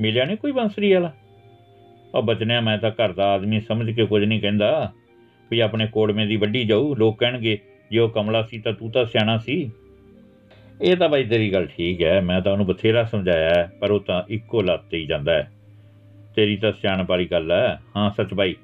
[0.00, 1.12] ਮਿਲਿਆ ਨਹੀਂ ਕੋਈ ਬੰਸਰੀ ਵਾਲਾ?
[2.14, 4.92] ਉਹ ਬਚਨਿਆ ਮੈਂ ਤਾਂ ਘਰ ਦਾ ਆਦਮੀ ਸਮਝ ਕੇ ਕੁਝ ਨਹੀਂ ਕਹਿੰਦਾ।
[5.50, 7.58] ਵੀ ਆਪਣੇ ਕੋੜਵੇਂ ਦੀ ਵੱਡੀ ਜਾਊ, ਲੋਕ ਕਹਿਣਗੇ,
[7.90, 9.70] ਜੇ ਉਹ ਕਮਲਾ ਸੀ ਤਾਂ ਤੂੰ ਤਾਂ ਸਿਆਣਾ ਸੀ।
[10.82, 14.22] ਇਹ ਤਾਂ ਬਾਈ ਤੇਰੀ ਗੱਲ ਠੀਕ ਹੈ, ਮੈਂ ਤਾਂ ਉਹਨੂੰ ਬਥੇਰਾ ਸਮਝਾਇਆ ਪਰ ਉਹ ਤਾਂ
[14.28, 15.52] ਇੱਕੋ ਲੱਤ ਤੇ ਹੀ ਜਾਂਦਾ ਹੈ।
[16.36, 18.56] ਤੇਰੀ ਤਾਂ ਸਿਆਣ ਵਾਲੀ ਗੱਲ ਹੈ। ਹਾਂ, ਸੱਚ ਬਾਈ।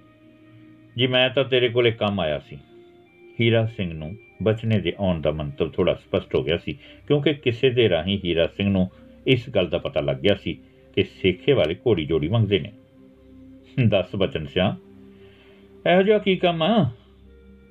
[0.98, 2.58] ਜੀ, ਮੈਂ ਤਾਂ ਤੇਰੇ ਕੋਲੇ ਕੰਮ ਆਇਆ ਸੀ।
[3.40, 6.72] ਹੀਰਾ ਸਿੰਘ ਨੂੰ ਬਚਨੇ ਦੇ ਆਉਣ ਦਾ ਮੰਤਵ ਥੋੜਾ ਸਪਸ਼ਟ ਹੋ ਗਿਆ ਸੀ,
[7.08, 8.88] ਕਿਉਂਕਿ ਕਿਸੇ ਦੇ ਰਾਹੀਂ ਹੀਰਾ ਸਿੰਘ ਨੂੰ
[9.26, 10.58] ਇਸ ਗੱਲ ਦਾ ਪਤਾ ਲੱਗ ਗਿਆ ਸੀ
[10.96, 12.72] ਕਿ ਸੇਖੇ ਵਾਲੇ ਘੋੜੀ ਜੋੜੀ ਮੰਗਦੇ ਨੇ।
[13.86, 14.76] ਦੱਸ ਬਚਨ ਸਿਆ,
[15.86, 16.90] ਇਹੋ ਜਿਹਾ ਕੀ ਕੰਮ ਆ?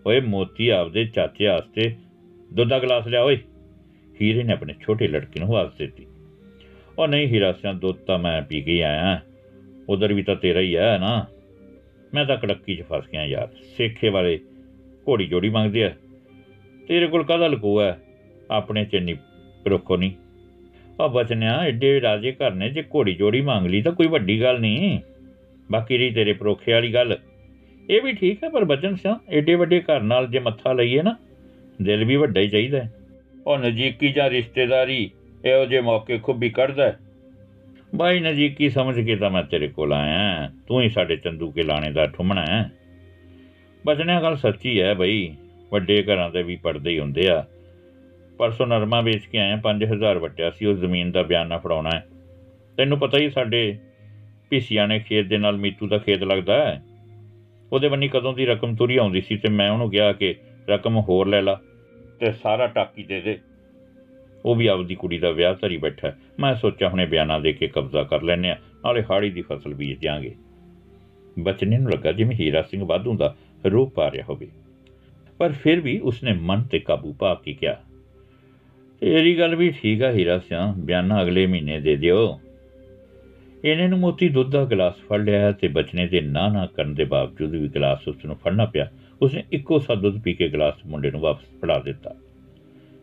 [0.08, 1.96] ਓਏ ਮੋਤੀ, ਆਪਦੇ ਚਾਚੇ ਵਾਸਤੇ
[2.54, 3.38] ਦੁੱਧ ਦਾ ਗਲਾਸ ਲਿਆ ਓਏ
[4.22, 6.06] ਹੀਰੇ ਨੇ ਆਪਣੇ ਛੋਟੇ ਲੜਕੇ ਨੂੰ ਆਵਾਜ਼ ਦਿੱਤੀ।
[7.00, 9.20] ਉਹ ਨਹੀਂ ਹੀਰਾ ਸਿਆ, ਦੁੱਧ ਤਾਂ ਮੈਂ ਪੀ ਕੇ ਆਇਆ।
[9.90, 11.26] ਉਧਰ ਵੀ ਤਾਂ ਤੇਰਾ ਹੀ ਹੈ ਨਾ।
[12.14, 14.40] ਮੈਂ ਤਾਂ ਕੜੱਕੀ 'ਚ ਫਸ ਗਿਆ ਯਾਰ। ਸੇਖੇ ਵਾਲੇ
[15.08, 15.94] ਘੋੜੀ ਜੋੜੀ ਮੰਗਦੇ ਆ।
[16.88, 18.00] ਤੇਰੇ ਕੋਲ ਕਾਹਦਾ ਲਕੋ ਹੈ?
[18.52, 19.16] ਆਪਣੇ ਚੰਨੀ
[19.68, 20.12] ਰੋਕੋ ਨਹੀਂ।
[21.02, 24.60] ਆ ਬਚਨਿਆ, ਏਡੇ ਰਾਜੇ ਘਰ ਨੇ, ਜੇ ਘੋੜੀ ਜੋੜੀ ਮੰਗ ਲਈ ਤਾਂ ਕੋਈ ਵੱਡੀ ਗੱਲ
[24.60, 25.00] ਨਹੀਂ।
[25.72, 27.18] ਬਾਕੀ ਰਹੀ ਤੇਰੇ ਪਰੋਖੇ ਵਾਲੀ ਗੱਲ।
[27.90, 31.18] ਇਹ ਵੀ ਠੀਕ ਹੈ, ਪਰ ਬਚਨ ਸਿਆ ਏਡੇ ਵੱਡੇ ਘਰ ਨਾਲ ਜੇ ਮੱਥਾ ਲਈਏ ਨਾ,
[31.82, 32.94] ਦਿਲ ਵੀ ਵੱਡਾ ਹੀ ਚਾਹੀਦਾ ਹੈ।
[33.48, 35.12] ਉਹ ਨਜ਼ਦੀਕੀ ਜਾਂ ਰਿਸ਼ਤੇਦਾਰੀ,
[35.46, 36.94] ਇਹੋ ਜਿਹੇ ਮੌਕੇ ਖੁੱਬੀ ਕੱਢਦਾ
[37.96, 41.92] ਬਾਈ ਨਜ਼ੀਕੀ ਸਮਝ ਕੇ ਤਾਂ ਮੈਂ ਤੇਰੇ ਕੋਲ ਆਇਆ ਤੂੰ ਹੀ ਸਾਡੇ ਚੰਦੂ ਕੇ ਲਾਣੇ
[41.92, 42.72] ਦਾ ਠੁੰਮਣਾ ਹੈ।
[43.86, 45.36] ਬਚਨਿਆ, ਗੱਲ ਸੱਚੀ ਹੈ ਬਈ।
[45.72, 47.46] ਵੱਡੇ ਘਰਾਂ ਦੇ ਵੀ ਪਰਦੇ ਹੀ ਹੁੰਦੇ ਆ।
[48.38, 52.08] ਪਰਸੋਂ ਨਰਮਾ ਵੇਚ ਕੇ ਆਇਆ 5000 ਵਟਿਆ ਸੀ, ਉਸ ਜ਼ਮੀਨ ਦਾ ਬਿਆਨਾ ਫੜਾਉਣਾ ਹੈ।
[52.78, 53.78] ਤੈਨੂੰ ਪਤਾ ਹੀ ਸਾਡੇ
[54.50, 56.84] ਪੀਸੀਆਂ ਨੇ ਖੇਤ ਦੇ ਨਾਲ ਮੀਤੂ ਦਾ ਖੇਤ ਲੱਗਦਾ ਹੈ।
[57.74, 60.36] ਉਹਦੇ ਬੰਨੀ ਕਦੋਂ ਦੀ ਰਕਮ ਤੁਰੀ ਆਉਂਦੀ ਸੀ ਤੇ ਮੈਂ ਉਹਨੂੰ ਕਿਹਾ ਕਿ
[60.70, 61.62] ਰਕਮ ਹੋਰ ਲੈ ਲਾ
[62.20, 63.40] ਤੇ ਸਾਰਾ ਟਾਕੀ ਦੇ ਦੇ।
[64.46, 68.04] ਉਹ ਵੀ ਆਪਦੀ ਕੁੜੀ ਦਾ ਵਿਆਹ ਧਰੀ ਬੈਠਾ ਮੈਂ ਸੋਚਿਆ ਹੁਣੇ ਬਿਆਨਾ ਦੇ ਕੇ ਕਬਜ਼ਾ
[68.04, 70.36] ਕਰ ਲੈਨੇ ਆ ਨਾਲੇ ਹਾੜੀ ਦੀ ਫਸਲ ਬੀਜ ਦਿਆਂਗੇ।
[71.40, 73.36] ਬਚਨੇ ਨੂੰ ਲੱਗਾ ਜਿਵੇਂ ਹੀਰਾ ਸਿੰਘ ਵਾਧੂ ਦਾ
[73.72, 74.48] ਰੂਪ ਪਾ ਰਿਹਾ ਹੋਵੇ।
[75.40, 77.76] ਪਰ ਫਿਰ ਵੀ ਉਸਨੇ ਮਨ ਤੇ ਕਾਬੂ ਪਾ ਕੇ ਕਿਹਾ,
[79.02, 82.40] ਤੇਰੀ ਗੱਲ ਵੀ ਠੀਕ ਆ ਹੀਰਾ ਸਿੰਘ ਬਿਆਨਾ ਅਗਲੇ ਮਹੀਨੇ ਦੇ ਦਿਓ।
[83.64, 87.04] ਇਹਨੇ ਨੂੰ ਮੋਤੀ ਦੁੱਧ ਦਾ ਗਲਾਸ ਫੜ ਲਿਆ ਤੇ ਬਚਨੇ ਦੇ ਨਾ ਨਾ ਕਰਨ ਦੇ
[87.06, 88.88] ਬਾਵਜੂਦ ਵੀ ਗਲਾਸ ਉਸ ਨੂੰ ਫੜਨਾ ਪਿਆ,
[89.22, 92.16] ਉਸਨੇ ਇੱਕੋ ਸਾ ਦੁੱਧ ਪੀ ਕੇ ਗਲਾਸ ਮੁੰਡੇ ਨੂੰ ਵਾਪਸ ਫੜਾ ਦਿੱਤਾ।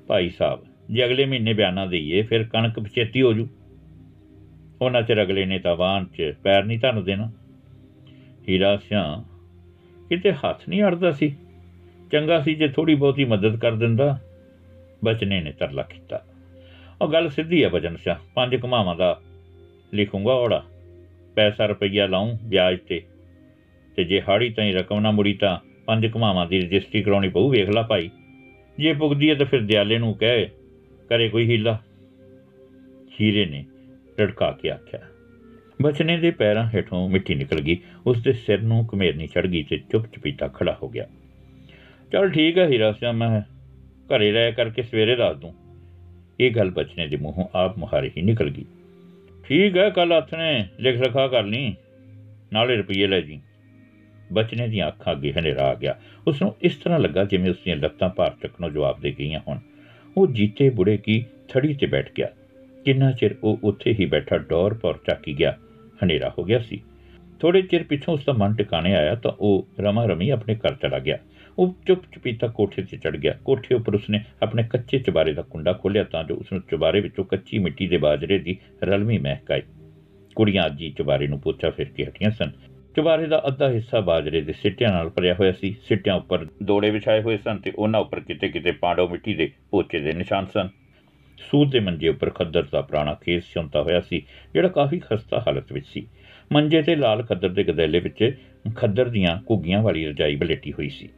[0.06, 0.60] ਭਾਈ ਸਾਹਿਬ,
[0.90, 3.48] ਜੇ ਅਗਲੇ ਮਹੀਨੇ ਬਿਆਨਾ ਦਈਏ, ਫਿਰ ਕਣਕ ਪਛੇਤੀ ਹੋ ਜੂ।
[4.80, 7.30] ਉਹਨਾਂ ਚਿਰ ਅਗਲੇ ਨੇ ਤਾਂ ਵਾਹਨ 'ਚ ਪੈਰ ਨਹੀਂ ਧੰਨ ਦੇਣਾ।
[8.48, 9.02] ਹੀਰਾ ਸਿਆ
[10.08, 11.34] ਕਿਤੇ ਹੱਥ ਨਹੀਂ ਅੜਦਾ ਸੀ।
[12.12, 14.20] ਚੰਗਾ ਸੀ ਜੇ ਥੋੜੀ ਬਹੁਤੀ ਮਦਦ ਕਰ ਦਿੰਦਾ।
[15.04, 16.24] ਬਚਨੇ ਨੇ ਤਰਲਾ ਕੀਤਾ।
[17.02, 19.20] ਉਹ ਗੱਲ ਸਿੱਧੀ ਹੈ ਬਚਨ ਸਿਆ ਪੰਜ ਕਮਾਵਾਂ ਦਾ
[19.94, 20.64] ਲਿਖੂੰਗਾ ਔੜਾ।
[21.34, 23.02] ਪੈਸਾ ਰੁਪਈਆ ਲਾਉਂ ਵਿਆਜ ਤੇ।
[23.96, 27.68] ਤੇ ਜੇ ਹਾੜੀ ਤਾਈ ਰਕਮ ਨਾ ਮੁੜੀ ਤਾਂ ਪੰਜ ਕਮਾਵਾਂ ਦੀ ਰਜਿਸਟਰੀ ਕਰਾਉਣੀ ਪਊ, ਵੇਖ
[27.68, 28.10] ਲੈ ਭਾਈ।
[28.78, 30.48] ਜੇ ਪੁੱਗਦੀ ਹੈ ਤਾਂ ਫਿਰ ਦਿਆਲੇ ਨੂੰ ਕਹੇ,
[31.08, 31.78] ਕਰੇ ਕੋਈ ਹੀਲਾ।
[33.20, 33.64] ਹੀਰੇ ਨੇ
[34.20, 35.00] ਢੜਕਾ ਕੇ ਆਖਿਆ।
[35.82, 39.78] ਬਚਨੇ ਦੇ ਪੈਰਾਂ ਹੇਠੋਂ ਮਿੱਟੀ ਨਿਕਲ ਗਈ। ਉਸ ਦੇ ਸਿਰ ਨੂੰ ਕਮੇਰਨੀ ਚੜ ਗਈ ਤੇ
[39.78, 41.06] ਚੁੱਪ ਚਪੀਤਾ ਖੜਾ ਹੋ ਗਿਆ।
[42.12, 43.40] ਚਲ ਠੀਕ ਹੈ ਹੀਰਾ ਸਿਆ, ਮੈਂ
[44.06, 45.54] ਘਰੇ ਰਹਿ ਕਰਕੇ ਸਵੇਰੇ ਦੱਸ ਦੂੰ
[46.40, 48.64] ਇਹ ਗੱਲ ਬਚਨੇ ਦੇ ਮੂੰਹੋਂ ਆਪ ਮੁਹਾਰੇ ਹੀ ਨਿਕਲ ਗਈ।
[49.44, 51.74] ਠੀਕ ਹੈ ਕੱਲ ਹੱਥ ਨੇ ਲਿਖ ਰਖਾ ਕਰ ਲਈ,
[52.52, 53.40] ਨਾਲੇ ਰੁਪਏ ਲੈ ਜੀ।
[54.32, 57.76] ਬਚਨੇ ਦੀਆਂ ਅੱਖਾਂ ਅੱਗੇ ਹਨੇਰਾ ਆ ਗਿਆ। ਉਸ ਨੂੰ ਇਸ ਤਰ੍ਹਾਂ ਲੱਗਾ ਜਿਵੇਂ ਉਸ ਦੀਆਂ
[57.76, 59.58] ਲੱਤਾਂ ਭਾਰ ਚੱਕਣੋਂ ਜਵਾਬ ਦੇ ਗਈਆਂ ਹੋਣ।
[60.16, 62.28] ਉਹ ਜੀਤੇ ਬੁੜੇ ਕੀ ਥੜੀ ਤੇ ਬੈਠ ਗਿਆ।
[62.84, 65.56] ਕਿੰਨਾ ਚਿਰ ਉਹ ਉੱਥੇ ਹੀ ਬੈਠਾ ਡੋਰ ਪਰ ਚੱਕੀ ਗਿਆ,
[66.04, 66.82] ਹਨੇਰਾ ਹੋ ਗਿਆ ਸੀ।
[67.40, 70.98] ਥੋੜੇ ਚਿਰ ਪਿੱਛੋਂ ਉਸ ਦਾ ਮਨ ਟਿਕਾਣੇ ਆਇਆ ਤਾਂ ਉਹ ਰਮਾ ਰਮੀ ਆਪਣੇ ਘਰ ਚਲਾ
[70.98, 71.18] ਗਿਆ।
[71.58, 75.72] ਉਹ ਚੁੱਪ ਚੁਪੀਤਾ ਕੋਠੇ ਤੇ ਚੜ ਗਿਆ। ਕੋਠੇ ਉੱਪਰ ਉਸਨੇ ਆਪਣੇ ਕੱਚੇ ਚਬਾਰੇ ਦਾ ਕੁੰਡਾ
[75.72, 79.62] ਖੋਲ੍ਹਿਆ ਤਾਂ ਜੋ ਉਸ ਨੂੰ ਚਬਾਰੇ ਵਿੱਚੋਂ ਕੱਚੀ ਮਿੱਟੀ ਦੇ ਬਾਜਰੇ ਦੀ ਰਲਵੀਂ ਮਹਿਕ ਆਈ
[80.34, 82.50] ਕੁੜੀਆਂ ਅੱਜ ਹੀ ਚਬਾਰੇ ਨੂੰ ਪੋਚਾ ਫਿਰ ਕੇ ਹਟੀਆਂ ਸਨ।
[82.96, 87.22] ਚਬਾਰੇ ਦਾ ਅੱਧਾ ਹਿੱਸਾ ਬਾਜਰੇ ਦੇ ਸਿੱਟਿਆਂ ਨਾਲ ਭਰਿਆ ਹੋਇਆ ਸੀ। ਸਿੱਟਿਆਂ ਉੱਪਰ ਦੋੜੇ ਵਿਛਾਏ
[87.22, 90.68] ਹੋਏ ਸਨ ਤੇ ਉਹਨਾਂ ਉੱਪਰ ਕਿਤੇ-ਕਿਤੇ ਪਾਂਡੋ ਮਿੱਟੀ ਦੇ ਪੋਚੇ ਦੇ ਨਿਸ਼ਾਨ ਸਨ।
[91.38, 94.22] ਸੂਰ ਦੇ ਮੰਜੇ ਉੱਪਰ ਖੱਦਰ ਦਾ ਪੁਰਾਣਾ ਖੇਸ ਚੁੰਤਾ ਹੋਇਆ ਸੀ,
[94.54, 96.06] ਜਿਹੜਾ ਕਾਫੀ ਖਸਤਾ ਹਾਲਤ ਵਿੱਚ ਸੀ।
[96.52, 98.36] ਮੰਜੇ ਤੇ ਲਾਲ ਖੱਦਰ ਦੇ ਗਦੈਲੇ ਵਿੱਚ
[98.76, 101.08] ਖੱਦਰ ਦੀਆਂ ਘੁੱਗੀਆਂ ਵਾਲੀ ਰਜਾਈ ਬਲੇਟੀ ਹੋਈ ਸੀ।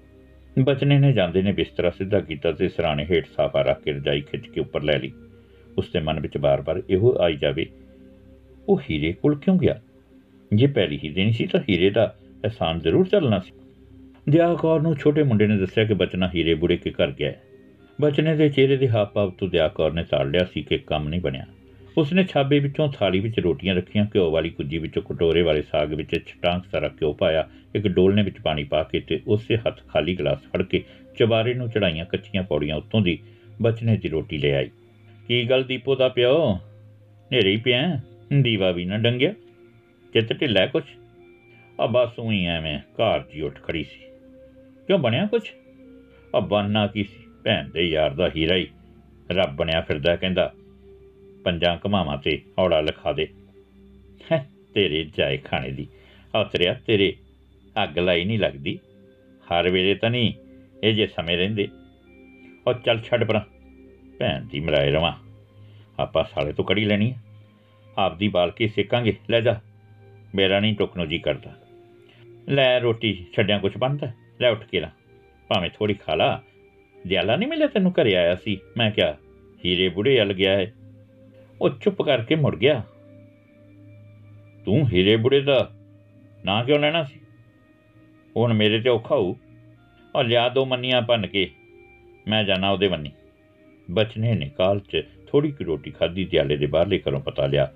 [0.59, 4.47] ਬਚਨੇ ਨੇ ਜਾਂਦੇ ਨੇ ਬਿਸਤਰਾ ਸਿੱਧਾ ਕੀਤਾ ਤੇ ਸਰਾਣੇ ਹੇਠ ਸਾਫਾ ਰੱਖ ਕੇ ਰਜਾਈ ਖਿੱਚ
[4.47, 5.13] ਕੇ ਉੱਪਰ ਲੈ ਲਈ।
[5.79, 7.67] ਉਸ ਦੇ ਮਨ ਵਿੱਚ ਬਾਰ-ਬਾਰ ਇਹੋ ਆਈ ਜਾਵੇ,
[8.69, 9.81] ਉਹ ਹੀਰੇ ਕੋਲ ਕਿਉਂ ਗਿਆ?
[10.55, 13.53] ਜੇ ਪਹਿਲੀ ਹੀ ਦੇਣੀ ਸੀ ਤਾਂ ਹੀਰੇ ਦਾ ਅਹਿਸਾਨ ਜ਼ਰੂਰ ਚੱਲਣਾ ਸੀ।
[14.29, 17.33] ਦਿਆ ਕੌਰ ਨੂੰ ਛੋਟੇ ਮੁੰਡੇ ਨੇ ਦੱਸਿਆ ਕਿ ਬਚਨਾ ਹੀਰੇ ਬੁੜੇ ਕੇ ਘਰ ਗਿਆ
[18.01, 21.21] ਬਚਨੇ ਦੇ ਚਿਹਰੇ ਦੇ ਹਾਵ-ਭਾਵ ਤੋਂ ਦਿਆ ਕੌਰ ਨੇ ਤਾੜ ਲਿਆ ਸੀ ਕਿ ਕੰਮ ਨਹੀਂ
[21.21, 21.47] ਬਣਿਆ।
[21.99, 26.29] ਉਸਨੇ ਛਾਬੇ ਵਿੱਚੋਂ ਥਾਲੀ ਵਿੱਚ ਰੋਟੀਆਂ ਰੱਖੀਆਂ, ਘਿਓ ਵਾਲੀ ਕੁੱਜੀ ਵਿੱਚੋਂ ਕਟੋਰੇ ਵਾਲੇ ਸਾਗ ਵਿੱਚ
[26.29, 30.39] ਛਟਾਂਕ ਸਾਰਾ ਘਿਓ ਪਾਇਆ, ਇੱਕ ਡੋਲਨੇ ਵਿੱਚ ਪਾਣੀ ਪਾ ਕੇ ਤੇ ਉਸੇ ਹੱਥ ਖਾਲੀ ਗਲਾਸ
[30.39, 30.85] ਫੜ ਕੇ
[31.19, 33.19] ਚਬਾਰੇ ਨੂੰ ਚੜਾਈਆਂ ਕੱਚੀਆਂ ਪੌੜੀਆਂ ਉੱਤੋਂ ਦੀ
[33.63, 34.71] ਬਚਨੇ ਦੀ ਰੋਟੀ ਲੈ ਆਈ।
[35.29, 36.59] ਕੀ ਗੱਲ ਦੀਪੋ ਦਾ ਪਿਓ?
[37.33, 38.01] ਨੇਰੇ ਹੀ ਪਿਆ
[38.41, 39.33] ਦੀਵਾ ਵੀ ਨਾ ਡੰਗਿਆ?
[40.13, 40.85] ਚਿੱਤ ਢਿੱਲਾ ਕੁਛ?
[41.81, 44.01] ਆ ਬਸ ਉਹੀ ਐਵੇਂ, ਘਰ ਜੀ ਉੱਠ ਖੜੀ ਸੀ।
[44.87, 45.53] ਕਿਉਂ ਬਣਿਆ ਕੁਛ?
[46.37, 47.25] ਆ ਬੰਨਾ ਕੀ ਸੀ?
[47.45, 48.69] ਭੈਣ ਦੇ ਯਾਰ ਦਾ ਹੀਰਾ ਹੀ।
[49.31, 50.53] ਰੱਬ ਬਣਿਆ ਫਿਰਦਾ ਕਹਿੰਦਾ।
[51.45, 53.29] ਪੰਜਾਂ ਕਮਾਵਾਂ ਤੇ ਔੜਾ ਲਿਖਾ ਦੇ।
[54.75, 55.89] ਤੇਰੇ ਜਾਏ ਖਾਣੇ ਦੀ।
[56.35, 57.17] ਆਤਰਿਆ ਤੇਰੇ
[57.83, 58.79] ਅੱਗ ਲਾਈ ਨਹੀਂ ਲੱਗਦੀ।
[59.45, 60.33] ਹਰ ਵੇਲੇ ਤਾਂ ਨਹੀਂ,
[60.85, 61.69] ਇਹ ਜੇ ਸਮੇਂ ਰਹਿੰਦੇ।
[62.67, 63.41] ਉਹ ਚੱਲ ਛੱਡ ਪਰਾਂ,
[64.19, 65.13] ਭੈਣ ਦੀ ਮਰਾਏ ਰਵਾਂ।
[65.99, 67.15] ਆਪਾਂ ਸਾਲੇ ਤੋਂ ਕੜੀ ਲੈਣੀ
[67.99, 69.61] ਆਪਦੀ ਬਾਲ ਕੇ ਸੇਕਾਂਗੇ। ਲੈ ਜਾ।
[70.35, 71.57] ਮੇਰਾ ਨਹੀਂ ਟੁਕਨੋ ਜੀ ਕਰਦਾ।
[72.49, 74.91] ਲੈ ਰੋਟੀ ਛੱਡਿਆਂ ਕੁਛ ਬੰਦਾ ਲੈ ਉੱਠ ਕੇ ਲਾ।
[75.49, 76.43] ਭਾਵੇਂ ਥੋੜੀ ਖਾ ਲਾ।
[77.07, 78.59] ਦਿਆਲਾ ਨਹੀਂ ਮਿਲਿਆ ਤੈਨੂੰ ਘਰੇ ਆਇਆ ਸੀ?
[78.77, 79.17] ਮੈਂ ਕਿਹਾ,
[79.65, 80.73] ਹੀਰੇ ਬੁੜੇ ਅਲ ਗਿਆ ਹੈ।
[81.61, 82.83] ਉਹ ਚੁੱਪ ਕਰਕੇ ਮੁੜ ਗਿਆ।
[84.65, 85.71] ਤੂੰ ਹੀਰੇ ਬੁੜੇ ਦਾ
[86.45, 87.21] ਨਾਂ ਕਿਉਂ ਲੈਣਾ ਸੀ?
[88.37, 89.37] ਹੁਣ ਮੇਰੇ ਤੇ ਔਖਾ ਹੋ
[90.17, 91.51] ਔਰ ਲਿਆ ਦੋ ਮੰਨੀਆਂ ਭੰਨ ਕੇ,
[92.29, 93.11] ਮੈਂ ਜਾਣਾ ਉਹਦੇ ਮੰਨੀ
[93.91, 97.71] ਬਚਨੇ ਨੇ ਕਾਲ 'ਚ ਥੋੜੀ ਕਿ ਰੋਟੀ ਖਾਧੀ, ਦਿਆਲੇ ਦੇ ਬਾਹਰਲੇ ਘਰੋਂ ਪਤਾ ਲਿਆ।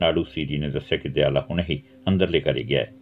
[0.00, 2.92] ਨਾੜੂ ਸੀਰੀ ਨੇ ਦੱਸਿਆ ਕਿ ਦਿਆਲਾ ਹੁਣ ਹੀ ਅੰਦਰਲੇ ਘਰੇ ਗਿਆ ਹੈ।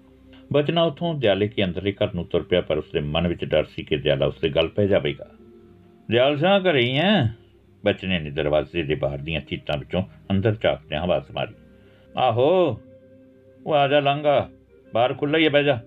[0.52, 3.82] ਬਚਨਾ ਉਥੋਂ ਦਿਆਲੇ ਕੇ ਅੰਦਰਲੇ ਘਰ ਨੂੰ ਤੁਰ ਪਿਆ, ਪਰ ਉਸਦੇ ਮਨ ਵਿੱਚ ਡਰ ਸੀ
[3.82, 5.30] ਕਿ ਦਿਆਲਾ ਉਸਦੇ ਗੱਲ ਪੈ ਜਾਵੇਗਾ।
[6.10, 7.34] ਦਿਆਲ, ਸਾਂ ਘਰੇ ਹੀ ਹੈ?
[7.84, 11.54] ਬਚਨੇ ਨੇ ਦਰਵਾਜ਼ੇ ਦੇ ਬਾਹਰ ਦੀਆਂ ਚੀਤਾਂ ਵਿੱਚੋਂ ਅੰਦਰ ਝਾਕਦਿਆਂ ਆਵਾਜ਼ ਮਾਰੀ।
[12.16, 12.80] ਆਹੋ,
[13.66, 14.50] ਉਹ ਆ ਜਾ ਲੰਗਾ
[14.94, 15.78] ਬਾਹਰ ਖੁੱਲਾ ਹੀ ਬਹਿ ਜਾ।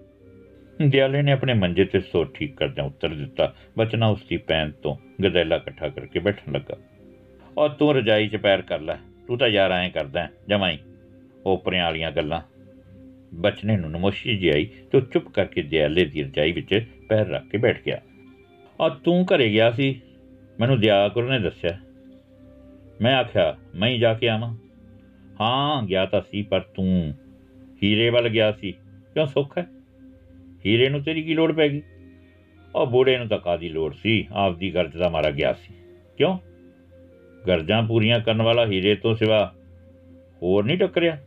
[0.90, 4.96] ਦਿਆਲੇ ਨੇ ਆਪਣੇ ਮੰਜੇ ਤੇ ਸੋ ਠੀਕ ਕਰਦਿਆਂ ਉੱਤਰ ਦਿੱਤਾ। ਬਚਨਾ ਉਸ ਦੀ ਪੈਨ ਤੋਂ
[5.24, 6.78] ਗਦੈਲਾ ਇਕੱਠਾ ਕਰਕੇ ਬੈਠਣ ਲੱਗਾ।
[7.58, 8.96] ਔਰ ਤੂੰ ਰਜਾਈ 'ਚ ਪੈਰ ਕਰ ਲੈ,
[9.28, 10.78] ਤੂੰ ਤਾਂ ਯਾਰ ਐਂ ਕਰਦਾ ਜਮਾਈ
[11.46, 12.42] ਉਪਰਿਆਂ ਵਾਲੀਆਂ ਗੱਲਾਂ।
[13.34, 17.58] ਬਚਨੇ ਨੂੰ ਨਮੋਸ਼ੀ ਜੀ ਆਈ ਤੇ ਚੁੱਪ ਕਰਕੇ ਦਿਆਲੇ ਦੀ ਰਜਾਈ ਵਿੱਚ ਪੈਰ ਰੱਖ ਕੇ
[17.58, 18.02] ਬੈਠ ਗਿਆ।
[18.80, 20.02] ਔਰ ਤੂੰ ਘਰੇ ਗਿਆ ਸੀ?
[20.60, 21.80] ਮੈਨੂੰ ਦਿਆਕੁਰ ਨੇ ਦੱਸਿਆ।
[23.02, 24.56] ਮੈਂ ਆਖਿਆ, ਮੈਂ ਹੀ ਜਾ ਕੇ ਆਵਾਂ।
[25.42, 27.14] ਹਾਂ, ਗਿਆ ਤਾਂ ਸੀ, ਪਰ ਤੂੰ
[27.84, 28.72] ਹੀਰੇ ਵੱਲ ਗਿਆ ਸੀ।
[29.14, 29.66] ਕਿਉਂ ਸੁੱਖ ਹੈ?
[30.66, 31.82] ਹੀਰੇ ਨੂੰ ਤੇਰੀ ਕੀ ਲੋੜ ਪੈ ਗਈ?
[32.76, 34.28] ਉਹ ਬੂੜੇ ਨੂੰ ਤਾਂ ਕਾਦੀ ਲੋੜ ਸੀ?
[34.32, 35.74] ਆਪਦੀ ਗਰਜ ਦਾ ਮਾਰਾ ਗਿਆ ਸੀ।
[36.18, 36.38] ਕਿਉਂ?
[37.48, 39.54] ਗਰਜਾਂ ਪੂਰੀਆਂ ਕਰਨ ਵਾਲਾ ਹੀਰੇ ਤੋਂ ਸਿਵਾ
[40.42, 41.18] ਹੋਰ ਨਹੀਂ ਟੱਕਰਿਆ।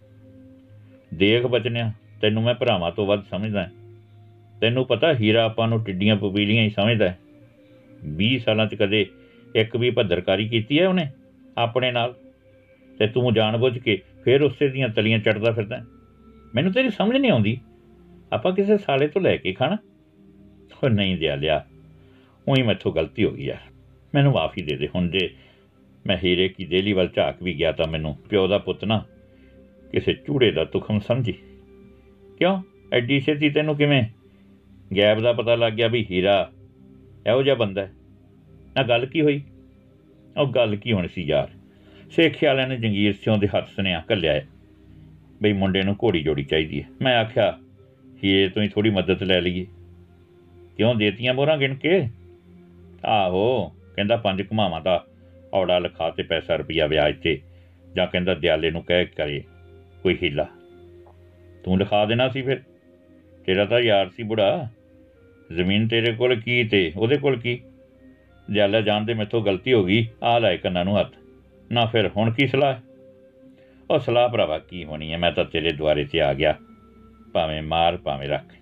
[1.14, 3.68] ਦੇਖ ਬਚਨਿਆ, ਤੈਨੂੰ ਮੈਂ ਭਰਾਵਾਂ ਤੋਂ ਵੱਧ ਸਮਝਦਾ
[4.60, 7.14] ਤੈਨੂੰ ਪਤਾ ਹੀਰਾ ਆਪਾਂ ਨੂੰ ਟਿੱਡੀਆਂ ਪਪੀਲੀਆਂ ਹੀ ਸਮਝਦਾ
[8.04, 9.06] 20 ਸਾਲਾਂ 'ਚ ਕਦੇ
[9.54, 11.10] ਇੱਕ ਵੀ ਭੱਦਰਕਾਰੀ ਕੀਤੀ ਹੈ ਉਹਨੇ
[11.58, 12.14] ਆਪਣੇ ਨਾਲ?
[12.98, 15.84] ਤੇ ਤੂੰ ਜਾਣਬੁੱਝ ਕੇ ਫੇਰ ਉਸੇ ਦੀਆਂ ਤਲੀਆਂ ਚੜਦਾ ਫਿਰਦਾ
[16.54, 17.60] ਮੈਨੂੰ ਤੇਰੀ ਸਮਝ ਨਹੀਂ ਆਉਂਦੀ।
[18.32, 19.76] ਆਪਾਂ ਕਿਸੇ ਸਾਲੇ ਤੋਂ ਲੈ ਕੇ ਖਾਣਾ?
[20.84, 21.66] ਉਹ ਨਹੀਂ ਦਿਆ ਲਿਆ
[22.48, 23.72] ਉਹੀ ਮੈਥੋਂ ਗਲਤੀ ਹੋ ਗਈ ਯਾਰ।
[24.14, 25.30] ਮੈਨੂੰ ਮਾਫੀ ਦੇ ਦੇ। ਹੁਣ ਜੇ
[26.06, 29.04] ਮੈਂ ਹੀਰੇ ਕੀ ਦੇਲੀ ਵੱਲ ਝਾਕ ਵੀ ਗਿਆ ਤਾਂ ਮੈਨੂੰ ਪਿਓ ਦਾ ਪੁੱਤ ਨਾ
[29.92, 31.32] ਕਿਸੇ ਚੂੜੇ ਦਾ ਤੁਖਮ ਸਮਝੀ।
[32.38, 32.62] ਕਿਉਂ?
[32.92, 34.02] ਐਡੀ ਛੇਤੀ ਤੈਨੂੰ ਕਿਵੇਂ
[34.96, 36.52] ਗੈਬ ਦਾ ਪਤਾ ਲੱਗ ਗਿਆ ਵੀ ਹੀਰਾ
[37.28, 37.92] ਇਹੋ ਜਿਹਾ ਬੰਦਾ ਹੈ।
[38.76, 39.42] ਨਾ ਗੱਲ ਕੀ ਹੋਈ?
[40.36, 41.48] ਉਹ ਗੱਲ ਕੀ ਹੋਣੀ ਸੀ ਯਾਰ?
[42.10, 44.46] ਸੇਖੇ ਵਾਲਿਆਂ ਨੇ ਜੰਗੀਰ ਸਿੰਘ ਦੇ ਹੱਥ ਸੁਨੇਹਾ ਕੱਲਿਆ ਹੈ
[45.42, 47.58] ਬਈ ਮੁੰਡੇ ਨੂੰ ਘੋੜੀ ਜੋੜੀ ਚਾਹੀਦੀ ਹੈ। ਮੈਂ ਆਖਿਆ
[48.24, 49.66] ਹੀਰੇ ਤੋਂ ਹੀ ਥੋੜੀ ਮਦਦ ਲੈ ਲਈਏ।
[50.76, 52.08] ਕਿਉਂ ਦੇਤੀਆਂ ਮੋਹਰਾਂ ਗਿਣ ਕੇ?
[53.04, 55.06] ਆਹੋ, ਕਹਿੰਦਾ ਪੰਜ ਘਮਾਵਾਂ ਦਾ
[55.54, 57.40] ਔੜਾ ਲਿਖਾ ਤੇ ਪੈਸਾ ਰੁਪਿਆ ਵਿਆਜ ਤੇ,
[57.96, 59.42] ਜਾਂ ਕਹਿੰਦਾ ਦਿਆਲੇ ਨੂੰ ਕਹਿ ਕਰੇ,
[60.02, 60.46] ਕੋਈ ਹੀਲਾ।
[61.64, 62.62] ਤੂੰ ਲਿਖਾ ਦੇਣਾ ਸੀ ਫਿਰ।
[63.46, 64.68] ਤੇਰਾ ਤਾਂ ਯਾਰ ਸੀ ਬੁੜਾ।
[65.52, 67.62] ਜ਼ਮੀਨ ਤੇਰੇ ਕੋਲ ਕੀ ਤੇ ਉਹਦੇ ਕੋਲ ਕੀ?
[68.50, 71.12] ਦਿਆਲਾ ਜਾਣਦੇ ਮੇਥੋਂ ਗਲਤੀ ਹੋ ਗਈ, ਆ ਲੈ ਕੰਨਾਂ ਨੂੰ ਹੱਥ।
[71.72, 72.74] ਨਾ ਫਿਰ ਹੁਣ ਕੀ ਸਲਾਹ
[73.90, 75.18] ਉਹ ਸਲਾਹ ਭਰਾਵਾ, ਕੀ ਹੋਣੀ ਹੈ?
[75.18, 76.58] ਮੈਂ ਤਾਂ ਤੇਰੇ ਦੁਆਰੇ ਤੇ ਆ ਗਿਆ।
[77.32, 78.54] ਭਾਵੇਂ ਮਾਰ, ਭਾਵੇਂ ਰੱਖ।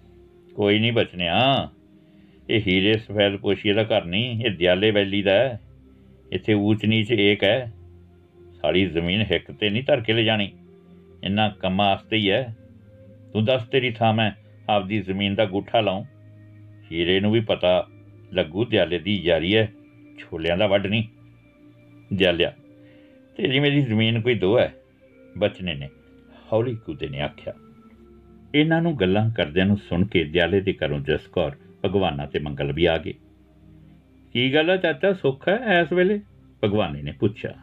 [0.55, 1.69] ਕੋਈ ਨਹੀਂ ਬਚਨਿਆ
[2.50, 5.61] ਇਹ ਹੀਰੇ ਸਫੈਦ ਪੋਸ਼ੀਏ ਦਾ ਘਰ ਨਹੀਂ, ਇਹ ਦਿਆਲੇ ਵੈਲੀ ਦਾ ਹੈ।
[6.33, 7.73] ਇੱਥੇ ਊਚ ਨੀਚ ਏਕ ਹੈ।
[8.62, 10.52] ਸਾਡੀ ਜ਼ਮੀਨ ਹਿੱਕ ਤੇ ਨਹੀਂ ਧਰ ਕੇ ਲੈ ਜਾਣੀ।
[11.25, 12.57] ਇੰਨਾ ਕੰਮਾਂ ਵਾਸਤੇ ਹੀ ਹੈ।
[13.33, 14.31] ਤੂੰ ਦੱਸ ਤੇਰੀ ਥਾਂ ਮੈਂ
[14.69, 16.05] ਆਪਦੀ ਜ਼ਮੀਨ ਦਾ ਗੁੱਠਾ ਲਾਉਂ।
[16.93, 17.88] ਹੀਰੇ ਨੂੰ ਵੀ ਪਤਾ
[18.33, 19.73] ਲੱਗੂ, ਦਿਆਲੇ ਦੀ ਯਾਰੀ ਹੈ
[20.19, 21.05] ਛੋਲਿਆਂ ਦਾ ਵੱਢ ਨਹੀਂ
[22.14, 22.52] ਦਿਆਲਿਆ,
[23.37, 24.75] ਤੇਰੀ ਮੇਰੀ ਜ਼ਮੀਨ ਕੋਈ ਦੋ ਹੈ
[25.38, 25.88] ਬਚਨੇ ਨੇ।
[26.52, 27.55] ਹੌਲੀ ਕੁੱਤੇ ਨੇ ਆਖਿਆ।
[28.55, 32.84] ਇਹਨਾਂ ਨੂੰ ਗੱਲਾਂ ਕਰਦਿਆਂ ਨੂੰ ਸੁਣ ਕੇ ਦਿਆਲੇ ਦੇ ਘਰੋਂ ਜਸਕੌਰ ਭਗਵਾਨਾ ਤੇ ਮੰਗਲ ਵੀ
[32.84, 33.15] ਆ ਗਏ।
[34.32, 36.21] ਕੀ ਗੱਲ ਹੈ ਚਾਚਾ, ਸੁੱਖ ਹੈ ਇਸ ਵੇਲੇ?
[36.65, 37.54] ਭਗਵਾਨੀ ਨੇ ਪੁੱਛਿਆ।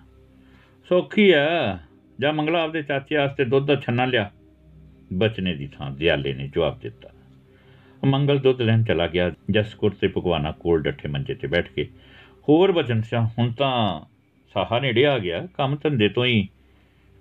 [0.90, 1.80] ਸੌਖੀ ਆ
[2.20, 4.32] ਜਾਂ ਮੰਗਲਾ ਆਪਦੇ ਚਾਚੇ ਵਾਸਤੇ ਦੁੱਧ ਦਾ ਛੰਨਾ ਲਿਆ।
[5.14, 7.10] ਬਚਨੇ ਦੀ ਥਾਂ ਦਿਆਲੇ ਨੇ ਜਵਾਬ ਦਿੱਤਾ।
[8.06, 11.90] ਮੰਗਲ ਦੁੱਧ ਲੈਣ ਚਲਾ ਗਿਆ, ਜਸਕੌਰ ਤੇ ਭਗਵਾਨਾ ਕੋਲ ਡੱਠੇ ਮੰਜੇ ਤੇ ਬੈਠ ਕੇ।
[12.50, 14.02] ਹੋਰ ਬਚਨ ਸਿਆ, ਹੁਣ ਤਾਂ
[14.54, 16.48] ਸਾਹਾ ਨੇੜੇ ਆ ਗਿਆ, ਕੰਮ ਧੰਦੇ ਤੋਂ ਹੀ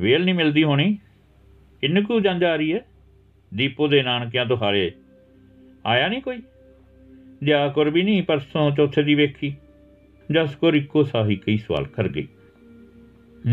[0.01, 0.99] ਵੇਲ ਨਹੀਂ ਮਿਲਦੀ ਹੋਣੀ।
[1.81, 2.81] ਕਿੰਨੇ ਕੁ ਜੰਜ ਆ ਰਹੀ ਹੈ?
[3.55, 4.92] ਦੀਪੋ ਦੇ ਨਾਨਕਿਆਂ ਤੋਂ ਹਾਰੇ
[5.87, 6.42] ਆਇਆ ਨਹੀਂ ਕੋਈ?
[7.75, 9.57] ਕਰ ਵੀ ਨਹੀਂ ਪਰਸੋਂ ਚੌਥੇ ਦੀ ਵੇਖੀ।
[10.33, 12.29] ਜਸਕੁਰ ਇੱਕੋ ਸਾਹੀ ਕਈ ਸਵਾਲ ਕਰ ਗਈ।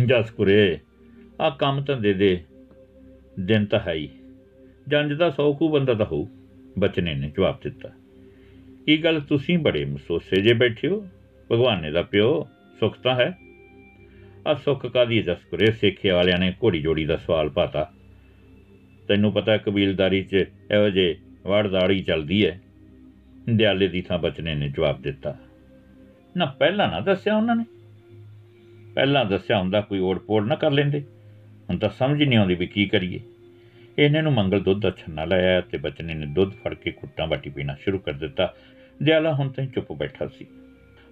[0.05, 0.79] ਜਸਕੁਰੇ
[1.41, 2.43] ਆ ਕੰਮ ਧੰਦੇ ਦੇ
[3.39, 4.09] ਦਿਨ ਤਾਂ ਹੈ ਹੀ।
[4.87, 6.27] ਜੰਜ ਦਾ ਸੌ ਕੂ ਬੰਦਾ ਤਾਂ ਹੋਊ।
[6.79, 7.89] ਬਚਨੇ ਨੇ ਜਵਾਬ ਦਿੱਤਾ।
[8.87, 11.07] ਇਹ ਗੱਲ ਤੁਸੀਂ ਬੜੇ ਮਸੋਸੇ ਜੇ ਬੈਠੇ ਹੋ।
[11.51, 12.47] ਭਗਵਾਨ ਨੇ ਦਾ ਪਿਓ,
[12.79, 13.37] ਸੁੱਖ ਤਾਂ ਹੈ।
[14.47, 17.93] ਆ ਸੁੱਖ ਕਾਦੀ ਜਸਕੁਰੇ ਸੇਖੇ ਵਾਲਿਆਂ ਨੇ ਘੋੜੀ ਜੋੜੀ ਦਾ ਸਵਾਲ ਪਾਤਾ।
[19.07, 22.61] ਤੈਨੂੰ ਪਤਾ ਕਬੀਲਦਾਰੀ 'ਚ ਇਹੋ ਜੇ ਵੜਦਾੜੀ ਚੱਲਦੀ ਹੈ।
[23.49, 25.37] ਦਿਆਲੇ ਦੀ ਥਾਂ ਬਚਨੇ ਨੇ ਜਵਾਬ ਦਿੱਤਾ।
[26.37, 27.65] ਨਾ ਪਹਿਲਾਂ ਨਾ ਦੱਸਿਆ ਉਹਨਾਂ ਨੇ।
[28.95, 31.03] ਪਹਿਲਾਂ ਦੱਸਿਆ ਹੁੰਦਾ ਕੋਈ ਓੜ-ਪੋੜ ਨਾ ਕਰ ਲੈਂਦੇ।
[31.69, 33.19] ਹੁਣ ਤਾਂ ਸਮਝ ਨਹੀਂ ਆਉਂਦੀ ਵੀ ਕੀ ਕਰੀਏ।
[33.99, 37.49] ਇਹਨਾਂ ਨੂੰ ਮੰਗਲ ਦੁੱਧ ਦਾ ਛੰਨਾ ਲਾਇਆ ਤੇ ਬਚਨੇ ਨੇ ਦੁੱਧ ਫੜ ਕੇ ਕੁੱਟਾਂ ਬਾਟੀ
[37.49, 38.53] ਪੀਣਾ ਸ਼ੁਰੂ ਕਰ ਦਿੱਤਾ।
[39.03, 40.47] ਦਿਆਲਾ ਹੁਣ ਤਾਂ ਚੁੱਪ ਬੈਠਾ ਸੀ।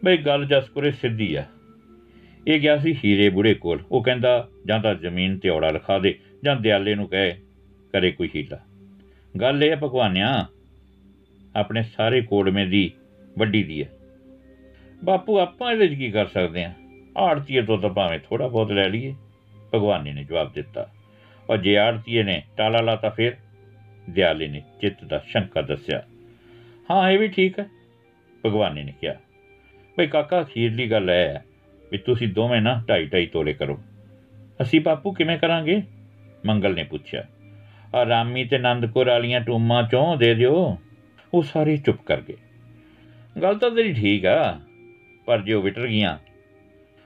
[0.03, 1.45] ਬਈ ਗੱਲ ਜਸਕੁਰੇ ਸਿੱਧੀ ਆ।
[2.47, 6.19] ਇਹ ਗਿਆ ਸੀ ਹੀਰੇ ਬੁੜੇ ਕੋਲ। ਉਹ ਕਹਿੰਦਾ, ਜਾਂ ਤਾਂ ਜ਼ਮੀਨ ਤੇ ਔੜਾ ਲਿਖਾ ਦੇ,
[6.43, 7.35] ਜਾਂ ਦਿਆਲੇ ਨੂੰ ਕਹੇ,
[7.93, 8.59] ਕਰੇ ਕੋਈ ਹੀਲਾ।
[9.41, 10.47] ਗੱਲ ਇਹ ਭਗਵਾਨਿਆ,
[11.55, 12.91] ਆਪਣੇ ਸਾਰੇ ਕੋੜਮੇ ਦੀ
[13.37, 13.89] ਵੱਡੀ ਦੀ ਹੈ
[15.03, 16.73] ਬਾਪੂ, ਆਪਾਂ ਇਹਦੇ 'ਚ ਕੀ ਕਰ ਸਕਦੇ ਆ?
[17.17, 19.15] ਆੜਤੀਏ ਤੋਂ ਤਾਂ ਭਾਵੇਂ ਥੋੜਾ ਬਹੁਤ ਲੈ ਲਈਏ।
[19.73, 20.89] ਭਗਵਾਨੀ ਨੇ ਜਵਾਬ ਦਿੱਤਾ।
[21.49, 23.33] ਔਰ ਜੇ ਆੜਤੀਏ ਨੇ ਟਾਲਾ ਲਾਤਾ ਫਿਰ
[24.09, 26.01] ਦਿਆਲੇ ਨੇ, ਚਿੱਤ ਦਾ ਸ਼ੰਕਾ ਦੱਸਿਆ।
[26.91, 27.65] ਹਾਂ, ਇਹ ਵੀ ਠੀਕ ਹੈ,
[28.45, 29.15] ਭਗਵਾਨੀ ਨੇ ਕਿਹਾ।
[29.97, 31.45] ਭਈ ਕਾਕਾ ਖੀਰਲੀ ਗੱਲ ਹੈ
[31.91, 33.79] ਵੀ ਤੁਸੀਂ ਦੋਵੇਂ ਨਾ ਢਾਈ ਢਾਈ ਤੋਲੇ ਕਰੋ।
[34.61, 35.81] ਅਸੀਂ ਬਾਪੂ ਕਿਵੇਂ ਕਰਾਂਗੇ?
[36.45, 37.23] ਮੰਗਲ ਨੇ ਪੁੱਛਿਆ।
[37.95, 40.77] ਆ ਰਾਮੀ ਤੇ ਨੰਦਪੁਰ ਵਾਲੀਆਂ ਟੂਮਾਂ ਚੋਂ ਦੇ ਦਿਓ।
[41.33, 42.35] ਉਹ ਸਾਰੇ ਚੁੱਪ ਕਰ ਗਏ।
[43.41, 44.59] ਗੱਲ ਤਾਂ ਤੇਰੀ ਠੀਕ ਆ,
[45.25, 46.17] ਪਰ ਜੇ ਉਹ ਵਿਟਰ ਗਈਆਂ,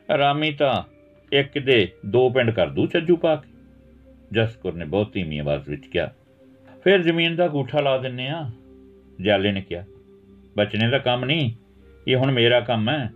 [0.09, 0.83] ਰਾਮੀ ਤਾਂ
[1.31, 3.50] ਇੱਕ ਦੇ ਦੋ ਪਿੰਡ ਕਰ ਦੂ ਚੱਜੂ ਪਾ ਕੇ
[4.31, 6.11] ਜਸਕੁਰ ਨੇ ਬਹੁਤ ਧੀਮੀ ਆਵਾਜ਼ ਵਿੱਚ ਕਿਹਾ,
[6.83, 8.49] ਫਿਰ ਜ਼ਮੀਨ ਦਾ ਗੂਠਾ ਲਾ ਦਿੰਨੇ ਆ?
[9.21, 9.83] ਜਾਲੇ ਨੇ ਕਿਹਾ,
[10.57, 11.51] ਬਚਨੇ ਦਾ ਕੰਮ ਨਹੀਂ,
[12.07, 13.09] ਇਹ ਹੁਣ ਮੇਰਾ ਕੰਮ ਹੈ।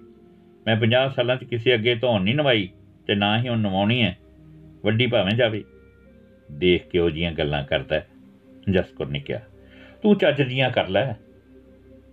[0.68, 2.70] ਮੈਂ 50 ਸਾਲਾਂ 'ਚ ਕਿਸੇ ਅੱਗੇ ਧੌਣ ਨਹੀਂ ਨਵਾਈ
[3.08, 4.18] ਤੇ ਨਾ ਹੀ ਉਹ ਨਵਾਉਣੀ ਹੈ।
[4.84, 5.64] ਵੱਡੀ ਭਾਵੇਂ ਜਾਵੇ।
[6.52, 8.02] ਦੇਖ ਕੇ ਉਹ ਜੀਆਂ ਗੱਲਾਂ ਕਰਦਾ
[8.70, 9.40] ਜਸਕੁਰ ਨੇ ਕਿਹਾ,
[10.04, 11.14] ਤੂੰ ਚੱਜ ਦੀਆਂ ਕਰ ਲੈ।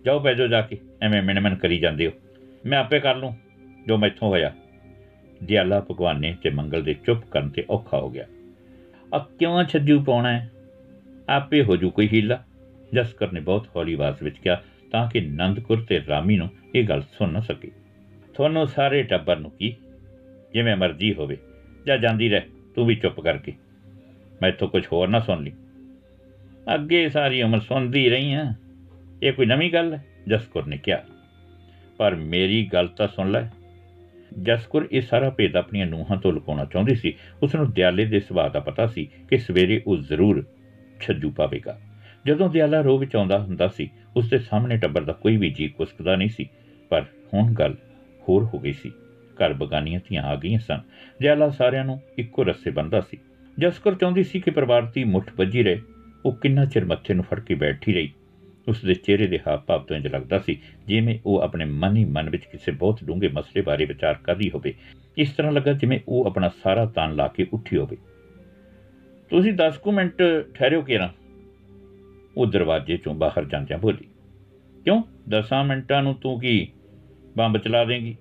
[0.05, 2.11] ਜਾਓ ਪੈਜੋ ਜਾ ਕੇ, ਐਵੇਂ ਮਿਣਮਣ ਕਰੀ ਜਾਂਦੇ ਹੋ।
[2.65, 3.35] ਮੈਂ ਆਪੇ ਕਰ ਲੂੰ
[3.87, 4.53] ਜੋ ਮੈਥੋਂ ਹੋਇਆ।
[5.43, 8.25] ਦਿਆਲਾ ਭਗਵਾਨ ਨੇ ਤੇ ਮੰਗਲ ਦੇ ਚੁੱਪ ਕਰਨ ਤੇ ਔਖਾ ਹੋ ਗਿਆ।
[9.13, 10.51] ਆ ਕਿਉਂ ਛੱਜੂ ਪਾਉਣਾ ਹੈ?
[11.29, 12.43] ਆਪੇ ਹੋ ਜੂ ਕੋਈ ਹੀਲਾ।
[12.93, 17.01] ਜਸਕਰ ਨੇ ਬਹੁਤ ਹੌਲੀ ਆਵਾਜ਼ ਵਿੱਚ ਕਿਹਾ ਤਾਂ ਕਿ ਨੰਦਕੁਰ ਤੇ ਰਾਮੀ ਨੂੰ ਇਹ ਗੱਲ
[17.01, 17.71] ਸੁਣ ਨਾ ਸਕੇ।
[18.33, 19.75] ਤੁਹਾਨੂੰ ਸਾਰੇ ਟੱਬਰ ਨੂੰ ਕੀ?
[20.53, 21.37] ਜਿਵੇਂ ਮਰਜ਼ੀ ਹੋਵੇ।
[21.85, 22.41] ਜਾਂ ਜਾਂਦੀ ਰਹਿ,
[22.75, 23.53] ਤੂੰ ਵੀ ਚੁੱਪ ਕਰਕੇ।
[24.41, 25.51] ਮੈਥੋਂ ਕੁਝ ਹੋਰ ਨਾ ਸੁਣ ਲਈ।
[26.75, 28.53] ਅੱਗੇ ਸਾਰੀ ਉਮਰ ਸੁਣਦੀ ਰਹੀ ਆ।
[29.23, 30.05] ਇਹ ਕੋਈ ਨਵੀਂ ਗੱਲ ਹੈ?
[30.27, 31.03] ਜਸਕੁਰ ਨੇ ਕਿਹਾ।
[31.97, 33.47] ਪਰ ਮੇਰੀ ਗੱਲ ਤਾਂ ਸੁਣ ਲੈ।
[34.41, 38.49] ਜਸਕੁਰ ਇਹ ਸਾਰਾ ਭੇਦ ਆਪਣੀਆਂ ਨੂੰਹਾਂ ਤੋਂ ਲੁਕਾਉਣਾ ਚਾਹੁੰਦੀ ਸੀ। ਉਸ ਨੂੰ ਦਿਆਲੇ ਦੇ ਸੁਭਾਅ
[38.49, 40.45] ਦਾ ਪਤਾ ਸੀ ਕਿ ਸਵੇਰੇ ਉਹ ਜ਼ਰੂਰ
[41.01, 41.79] ਛੱਜੂ ਪਾਵੇਗਾ।
[42.25, 45.67] ਜਦੋਂ ਦਿਆਲਾ ਰੋ ਵਿੱਚ ਆਉਂਦਾ ਹੁੰਦਾ ਸੀ ਉਸ ਦੇ ਸਾਹਮਣੇ ਟੱਬਰ ਦਾ ਕੋਈ ਵੀ ਜੀ
[45.67, 46.49] ਕੁਸਕਦਾ ਨਹੀਂ ਸੀ।
[46.89, 47.75] ਪਰ ਹੁਣ ਗੱਲ
[48.29, 48.91] ਹੋਰ ਹੋ ਗਈ ਸੀ।
[49.35, 50.81] ਘਰ ਬਗਾਨੀਆਂ ਧੀਆਂ ਆ ਗਈਆਂ ਸਨ।
[51.21, 53.17] ਦਿਆਲਾ ਸਾਰਿਆਂ ਨੂੰ ਇੱਕੋ ਰਸੇ ਬੰਦਾ ਸੀ।
[53.59, 55.81] ਜਸਕੁਰ ਚਾਹੁੰਦੀ ਸੀ ਕਿ ਪਰਿਵਾਰ ਦੀ ਮੁੱਠ ਵੱਜੀ ਰਹੇ।
[56.25, 58.13] ਉਹ ਕਿੰਨਾ ਚਿਰ ਮੱਥੇ ਨੂੰ ਫੜ ਕੇ ਬੈਠੀ ਰਹੀ।
[58.67, 62.05] ਉਸ ਦੇ ਚਿਹਰੇ ਦੇ ਹਾਵ ਭਾਵ ਤੋਂ ਇੰਜ ਲੱਗਦਾ ਸੀ ਜਿਵੇਂ ਉਹ ਆਪਣੇ ਮਨ ਹੀ
[62.05, 64.73] ਮਨ ਵਿੱਚ ਕਿਸੇ ਬਹੁਤ ਡੂੰਘੇ ਮਸਲੇ ਬਾਰੇ ਵਿਚਾਰ ਕਰ ਰਹੀ ਹੋਵੇ।
[65.17, 67.97] ਇਸ ਤਰ੍ਹਾਂ ਲੱਗਾ ਜਿਵੇਂ ਉਹ ਆਪਣਾ ਸਾਰਾ ਤਾਨ ਲਾ ਕੇ ਉੱਠੀ ਹੋਵੇ।
[69.29, 70.23] ਤੁਸੀਂ 10 ਕੁ ਮਿੰਟ
[70.53, 71.09] ਠਹਿਰਿਓ ਕਿਰਾਂ?
[72.37, 74.05] ਉਹ ਦਰਵਾਜ਼ੇ ਚੋਂ ਬਾਹਰ ਜਾਂਦਿਆਂ ਬੋਲੀ।
[74.83, 75.03] ਕਿਉਂ?
[75.29, 76.67] 10 ਮਿੰਟਾਂ ਨੂੰ ਤੂੰ ਕੀ
[77.37, 78.15] ਬੰਬ ਚਲਾ ਦੇਂਗੀ?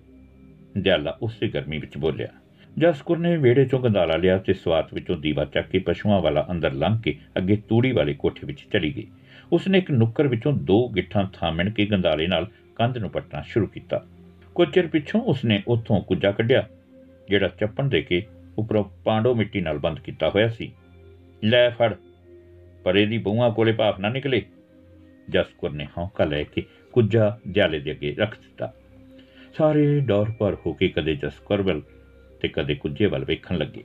[0.79, 2.29] ਦਿਆਲਾ ਉਸੇ ਗਰਮੀ ਵਿੱਚ ਬੋਲਿਆ।
[2.79, 6.73] ਜਸਕੁਰ ਨੇ ਵਿਹੜੇ ਚੋਂ ਗੰਦਾਲਾ ਲਿਆ ਤੇ ਸਵਾਤ ਵਿੱਚੋਂ ਦੀਵਾ ਚੱਕ ਕੇ ਪਸ਼ੂਆਂ ਵਾਲਾ ਅੰਦਰ
[6.73, 9.07] ਲੰਘ ਕੇ ਅੱਗੇ ਤੂੜੀ ਵਾਲੇ ਕੋਠੇ ਵਿੱਚ ਚਲੀ ਗਈ।
[9.53, 14.07] ਉਸਨੇ ਇੱਕ ਨੁੱਕਰ ਵਿੱਚੋਂ ਦੋ ਗਿੱਠਾਂ ਥਾਮਣ ਕੇ ਗੰਦਾਲੇ ਨਾਲ ਕੰਧ ਨੂੰ ਪੱਟਣਾ ਸ਼ੁਰੂ ਕੀਤਾ।
[14.55, 16.69] ਕੁਝ ਚਿਰ ਪਿੱਛੋਂ ਉਸਨੇ ਉੱਥੋਂ ਕੁੱਜਾ ਕੱਢਿਆ,
[17.29, 18.27] ਜਿਹੜਾ ਚੱਪਣ ਦੇ ਕੇ
[18.59, 20.73] ਉੱਪਰੋਂ ਪਾਂਡੋ ਮਿੱਟੀ ਨਾਲ ਬੰਦ ਕੀਤਾ ਹੋਇਆ ਸੀ।
[21.45, 21.95] ਲੈ ਫੜ,
[22.85, 24.43] ਪਰ ਇਹਦੀ ਬਹੂਆਂ ਕੋਲੇ ਭਾਫ ਨਾ ਨਿਕਲੇ।
[25.31, 26.63] ਜਸਕੁਰ ਨੇ ਹੌਂਕਾ ਲੈ ਕੇ
[26.93, 28.73] ਕੁੱਜਾ ਜਾਲੇ ਦੇ ਅੱਗੇ ਰੱਖ ਦਿੱਤਾ।
[29.59, 31.83] ਸਾਰੇ ਡੌਰ ਪਰ ਹੋ ਕੇ ਕਦੇ ਜਸਕੁਰ ਵੱਲ
[32.41, 33.85] ਤੇ ਕਦੇ ਕੁੱਜੇ ਵੱਲ ਵੇਖਣ ਲੱਗੇ।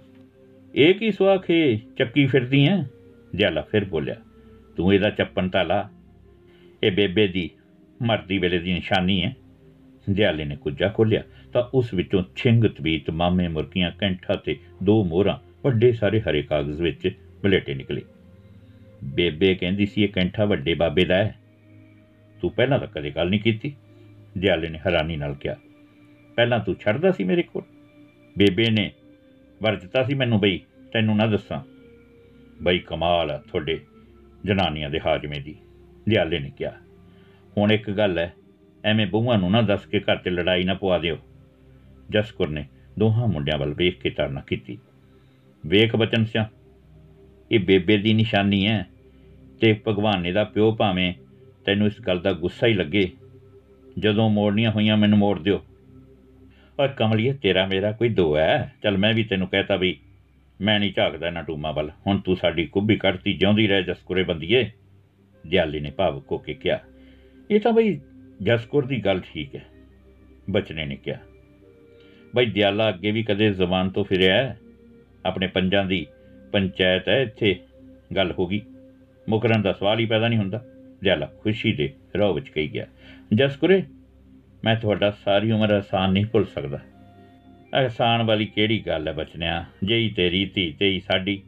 [0.76, 2.78] ਇਹ ਕੀ ਸੁਆਖੇ ਚੱਕੀ ਫਿਰਦੀ ਐ
[3.36, 4.16] ਜਾਲਾ ਫਿਰ ਬੋਲਿਆ।
[4.78, 5.90] ਤੂੰ ਇਹਦਾ ਚੱਪਣ ਤਾਂ ਲਾ
[6.84, 7.50] ਇਹ ਬੇਬੇ ਦੀ
[8.02, 9.36] ਮਰਦੀ ਵੇਲੇ ਦੀ ਨਿਸ਼ਾਨੀ ਹੈ।
[10.10, 15.38] ਦਿਆਲੇ ਨੇ ਕੁੱਜਾ ਖੋਲਿਆ ਤਾਂ ਉਸ ਵਿੱਚੋਂ ਛਿੰਗ ਤਵੀਤ, ਮਾਮੇ ਮੁਰਕੀਆਂ ਕੈਂਠਾ ਤੇ ਦੋ ਮੋਹਰਾਂ,
[15.64, 17.10] ਵੱਡੇ ਸਾਰੇ ਹਰੇ ਕਾਗਜ਼ ਵਿੱਚ
[17.44, 18.02] ਬਲੇਟੇ ਨਿਕਲੇ।
[19.04, 21.36] ਬੇਬੇ ਕਹਿੰਦੀ ਸੀ, ਇਹ ਕੈਂਠਾ ਵੱਡੇ ਬਾਬੇ ਦਾ ਹੈ।
[22.42, 23.74] ਤੂੰ ਪਹਿਲਾਂ ਤਾਂ ਕਦੇ ਗੱਲ ਨਹੀਂ ਕੀਤੀ।
[24.38, 25.56] ਦਿਆਲੇ ਨੇ ਹੈਰਾਨੀ ਨਾਲ ਕਿਹਾ,
[26.38, 27.64] ਪਹਿਲਾਂ ਤੂੰ ਛੱਡਦਾ ਸੀ ਮੇਰੇ ਕੋਲ?
[28.38, 28.92] ਬੇਬੇ ਨੇ
[29.62, 30.60] ਵਰਜਤਾ ਸੀ ਮੈਨੂੰ, ਬਈ
[30.94, 31.62] ਤੈਨੂੰ ਨਾ ਦੱਸਾਂ।
[32.62, 33.80] ਬਈ ਕਮਾਲ ਆ ਤੁਹਾਡੇ
[34.48, 35.56] ਜਨਾਨੀਆਂ ਦੇ ਹਾਜਮੇ ਦੀ।
[36.10, 36.72] ਦਿਆਲੇ ਨੇ ਕਿਹਾ,
[37.58, 38.34] ਹੁਣ ਇੱਕ ਗੱਲ ਹੈ
[38.84, 41.18] ਐਵੇਂ ਬਹੂਆਂ ਨੂੰ ਨਾ ਦੱਸ ਕੇ ਘਰ 'ਚ ਲੜਾਈ ਨਾ ਪਵਾ ਦਿਓ।
[42.10, 42.66] ਜਸਕੁਰ ਨੇ
[43.00, 44.78] ਦੋਹਾਂ ਮੁੰਡਿਆਂ ਵੱਲ ਵੇਖ ਕੇ ਤਰਨਾ ਕੀਤੀ।
[45.66, 46.50] ਵੇਖ ਬਚਨ ਸਿਆ
[47.52, 48.88] ਇਹ ਬੇਬੇ ਦੀ ਨਿਸ਼ਾਨੀ ਹੈ
[49.62, 51.14] ਤੇ ਭਗਵਾਨੇ ਦਾ ਪਿਓ ਭਾਵੇਂ
[51.66, 53.12] ਤੈਨੂੰ ਇਸ ਗੱਲ ਦਾ ਗੁੱਸਾ ਹੀ ਲੱਗੇ।
[54.00, 55.64] ਜਦੋਂ ਮੋੜਨੀਆਂ ਹੋਈਆਂ ਮੈਨੂੰ ਮੋੜ ਦਿਓ।
[56.80, 59.98] ਓਏ ਕਮਲੀਏ, ਤੇਰਾ ਮੇਰਾ ਕੋਈ ਦੋ ਹੈ ਚਲ ਮੈਂ ਵੀ ਤੈਨੂੰ ਕਹਤਾ ਵੀ
[60.60, 64.70] ਮੈਂ ਨਹੀਂ ਝਾਕਦਾ ਨਾ ਟੂਮਾ ਵੱਲ। ਹੁਣ ਤੂੰ ਸਾਡੀ ਕੁੱਬੀ ਕੱਢਤੀ, ਜਿਉਂਦੀ ਰਹਿ ਜਸਕੁਰੇ ਬੰਦੀਏ।
[65.44, 66.80] ਦਿਆਲੀ ਨੇ ਭਾਵ ਕੋ ਕੇ ਕਿਹਾ,
[67.50, 68.00] ਇਹ ਤਾਂ ਬਈ
[68.44, 69.66] ਜਸਕੁਰ ਦੀ ਗੱਲ ਠੀਕ ਹੈ,
[70.50, 71.18] ਬਚਨੇ ਨੇ ਕਿਹਾ।
[72.36, 74.56] ਬਈ ਦਿਆਲਾ ਅੱਗੇ ਵੀ ਕਦੇ ਜ਼ਬਾਨ ਤੋਂ ਫਿਰਿਆ
[75.26, 76.06] ਆਪਣੇ ਪੰਜਾਂ ਦੀ
[76.54, 77.56] ਪੰਚਾਇਤ ਹੈ, ਇੱਥੇ
[78.16, 78.62] ਗੱਲ ਹੋ ਗਈ।
[79.28, 80.64] ਮੁਕਰਨ ਦਾ ਸਵਾਲ ਹੀ ਪੈਦਾ ਨਹੀਂ ਹੁੰਦਾ।
[81.04, 82.86] ਦਿਆਲਾ ਖੁਸ਼ੀ ਦੇ ਰੋਹ ਵਿੱਚ ਕਹੀ ਗਿਆ,
[83.34, 83.82] ਜਸਕੁਰੇ,
[84.64, 86.80] ਮੈਂ ਤੁਹਾਡਾ ਸਾਰੀ ਉਮਰ ਆਸਾਨ ਨਹੀਂ ਭੁੱਲ ਸਕਦਾ।
[87.76, 89.66] ਆਸਾਨ ਵਾਲੀ ਕਿਹੜੀ ਗੱਲ ਹੈ ਬਚਨਿਆ?
[89.84, 91.42] ਜੇਈ ਤੇਰੀ ਧੀ, ਤੇਈ ਸਾਡੀ।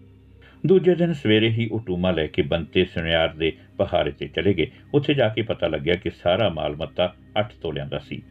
[0.65, 5.13] ਦੂਜੇ ਦਿਨ ਸਵੇਰੇ ਹੀ ਉਟੂਮਾ ਲੈ ਕੇ ਬੰਤੇ ਸੁਨਿਆਰ ਦੇ ਪਹਾੜੇ ਤੇ ਚਲੇ ਗਏ। ਉੱਥੇ
[5.13, 8.21] ਜਾ ਕੇ ਪਤਾ ਲੱਗਿਆ ਕਿ ਸਾਰਾ ਮਾਲ ਮੱਤਾ 8 ਤੋਲਿਆਂ ਦਾ ਸੀ।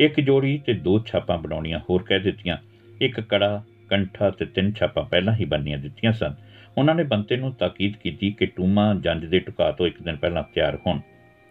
[0.00, 2.56] ਇੱਕ ਜੋੜੀ ਤੇ ਦੋ ਛਾਪਾਂ ਬਣਾਉਣੀਆਂ ਹੋਰ ਕਹਿ ਦਿੱਤੀਆਂ।
[3.00, 6.34] ਇੱਕ ਕੜਾ, ਕੰਠਾ ਤੇ ਤਿੰਨ ਛਾਪਾਂ ਪਹਿਲਾਂ ਹੀ ਬੰਨੀਆਂ ਦਿੱਤੀਆਂ ਸਨ।
[6.78, 10.42] ਉਹਨਾਂ ਨੇ ਬੰਤੇ ਨੂੰ ਤਾਕੀਦ ਕੀਤੀ ਕਿ ਟੂਮਾ ਜੰਜ ਦੇ ਟੁਕਾ ਤੋਂ ਇੱਕ ਦਿਨ ਪਹਿਲਾਂ
[10.54, 11.00] ਤਿਆਰ ਹੋਣ।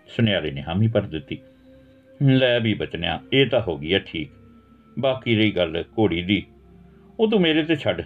[0.07, 1.37] ਸੁਨਿਆਰੇ ਨੇ ਹਾਮੀ ਭਰ ਦਿੱਤੀ।
[2.21, 4.29] ਲੈ ਵੀ ਬਚਨਿਆ, ਇਹ ਤਾਂ ਹੋ ਗਈ ਆ ਠੀਕ।
[4.99, 6.45] ਬਾਕੀ ਰਹੀ ਗੱਲ ਘੋੜੀ ਦੀ।
[7.19, 8.01] ਉਹ ਤੂੰ ਮੇਰੇ ਤੇ ਛੱਡ।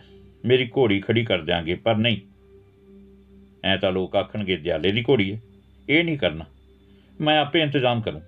[0.46, 2.18] ਮੇਰੀ ਘੋੜੀ ਖੜੀ ਕਰ ਦਿਆਂਗੇ, ਪਰ ਨਹੀਂ।
[3.64, 5.42] ਐ ਤਾਂ ਲੋਕ ਆਖਣਗੇ, ਦਿਆਲੇ ਦੀ ਘੋੜੀ ਹੈ।
[5.90, 6.46] ਇਹ ਨਹੀਂ ਕਰਨਾ।
[7.22, 8.22] ਮੈਂ ਆਪੇ ਇੰਤਜ਼ਾਮ ਕਰੂੰ।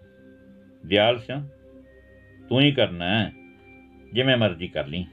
[0.86, 1.48] ਦਿਆਲ ਸਿਆ
[2.50, 3.32] ਤੂੰ ਹੀ ਕਰਨਾ ਹੈ,
[4.14, 5.06] ਜਿਵੇਂ ਮਰਜ਼ੀ ਕਰ ਲਈ।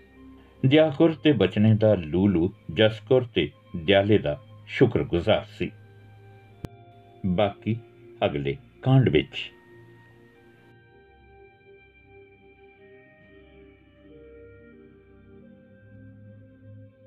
[0.67, 5.71] ਦਿਆਕੁਰ ਤੇ ਬਚਨੇ ਦਾ ਲੂਲੂ, ਜਸਕੁਰ ਤੇ ਦਿਆਲੇ ਦਾ ਸ਼ੁਕਰਗੁਜ਼ਾਰ ਸੀ।
[7.27, 7.77] ਬਾਕੀ
[8.25, 9.53] ਅਗਲੇ ਕਾਂਡ ਵਿੱਚ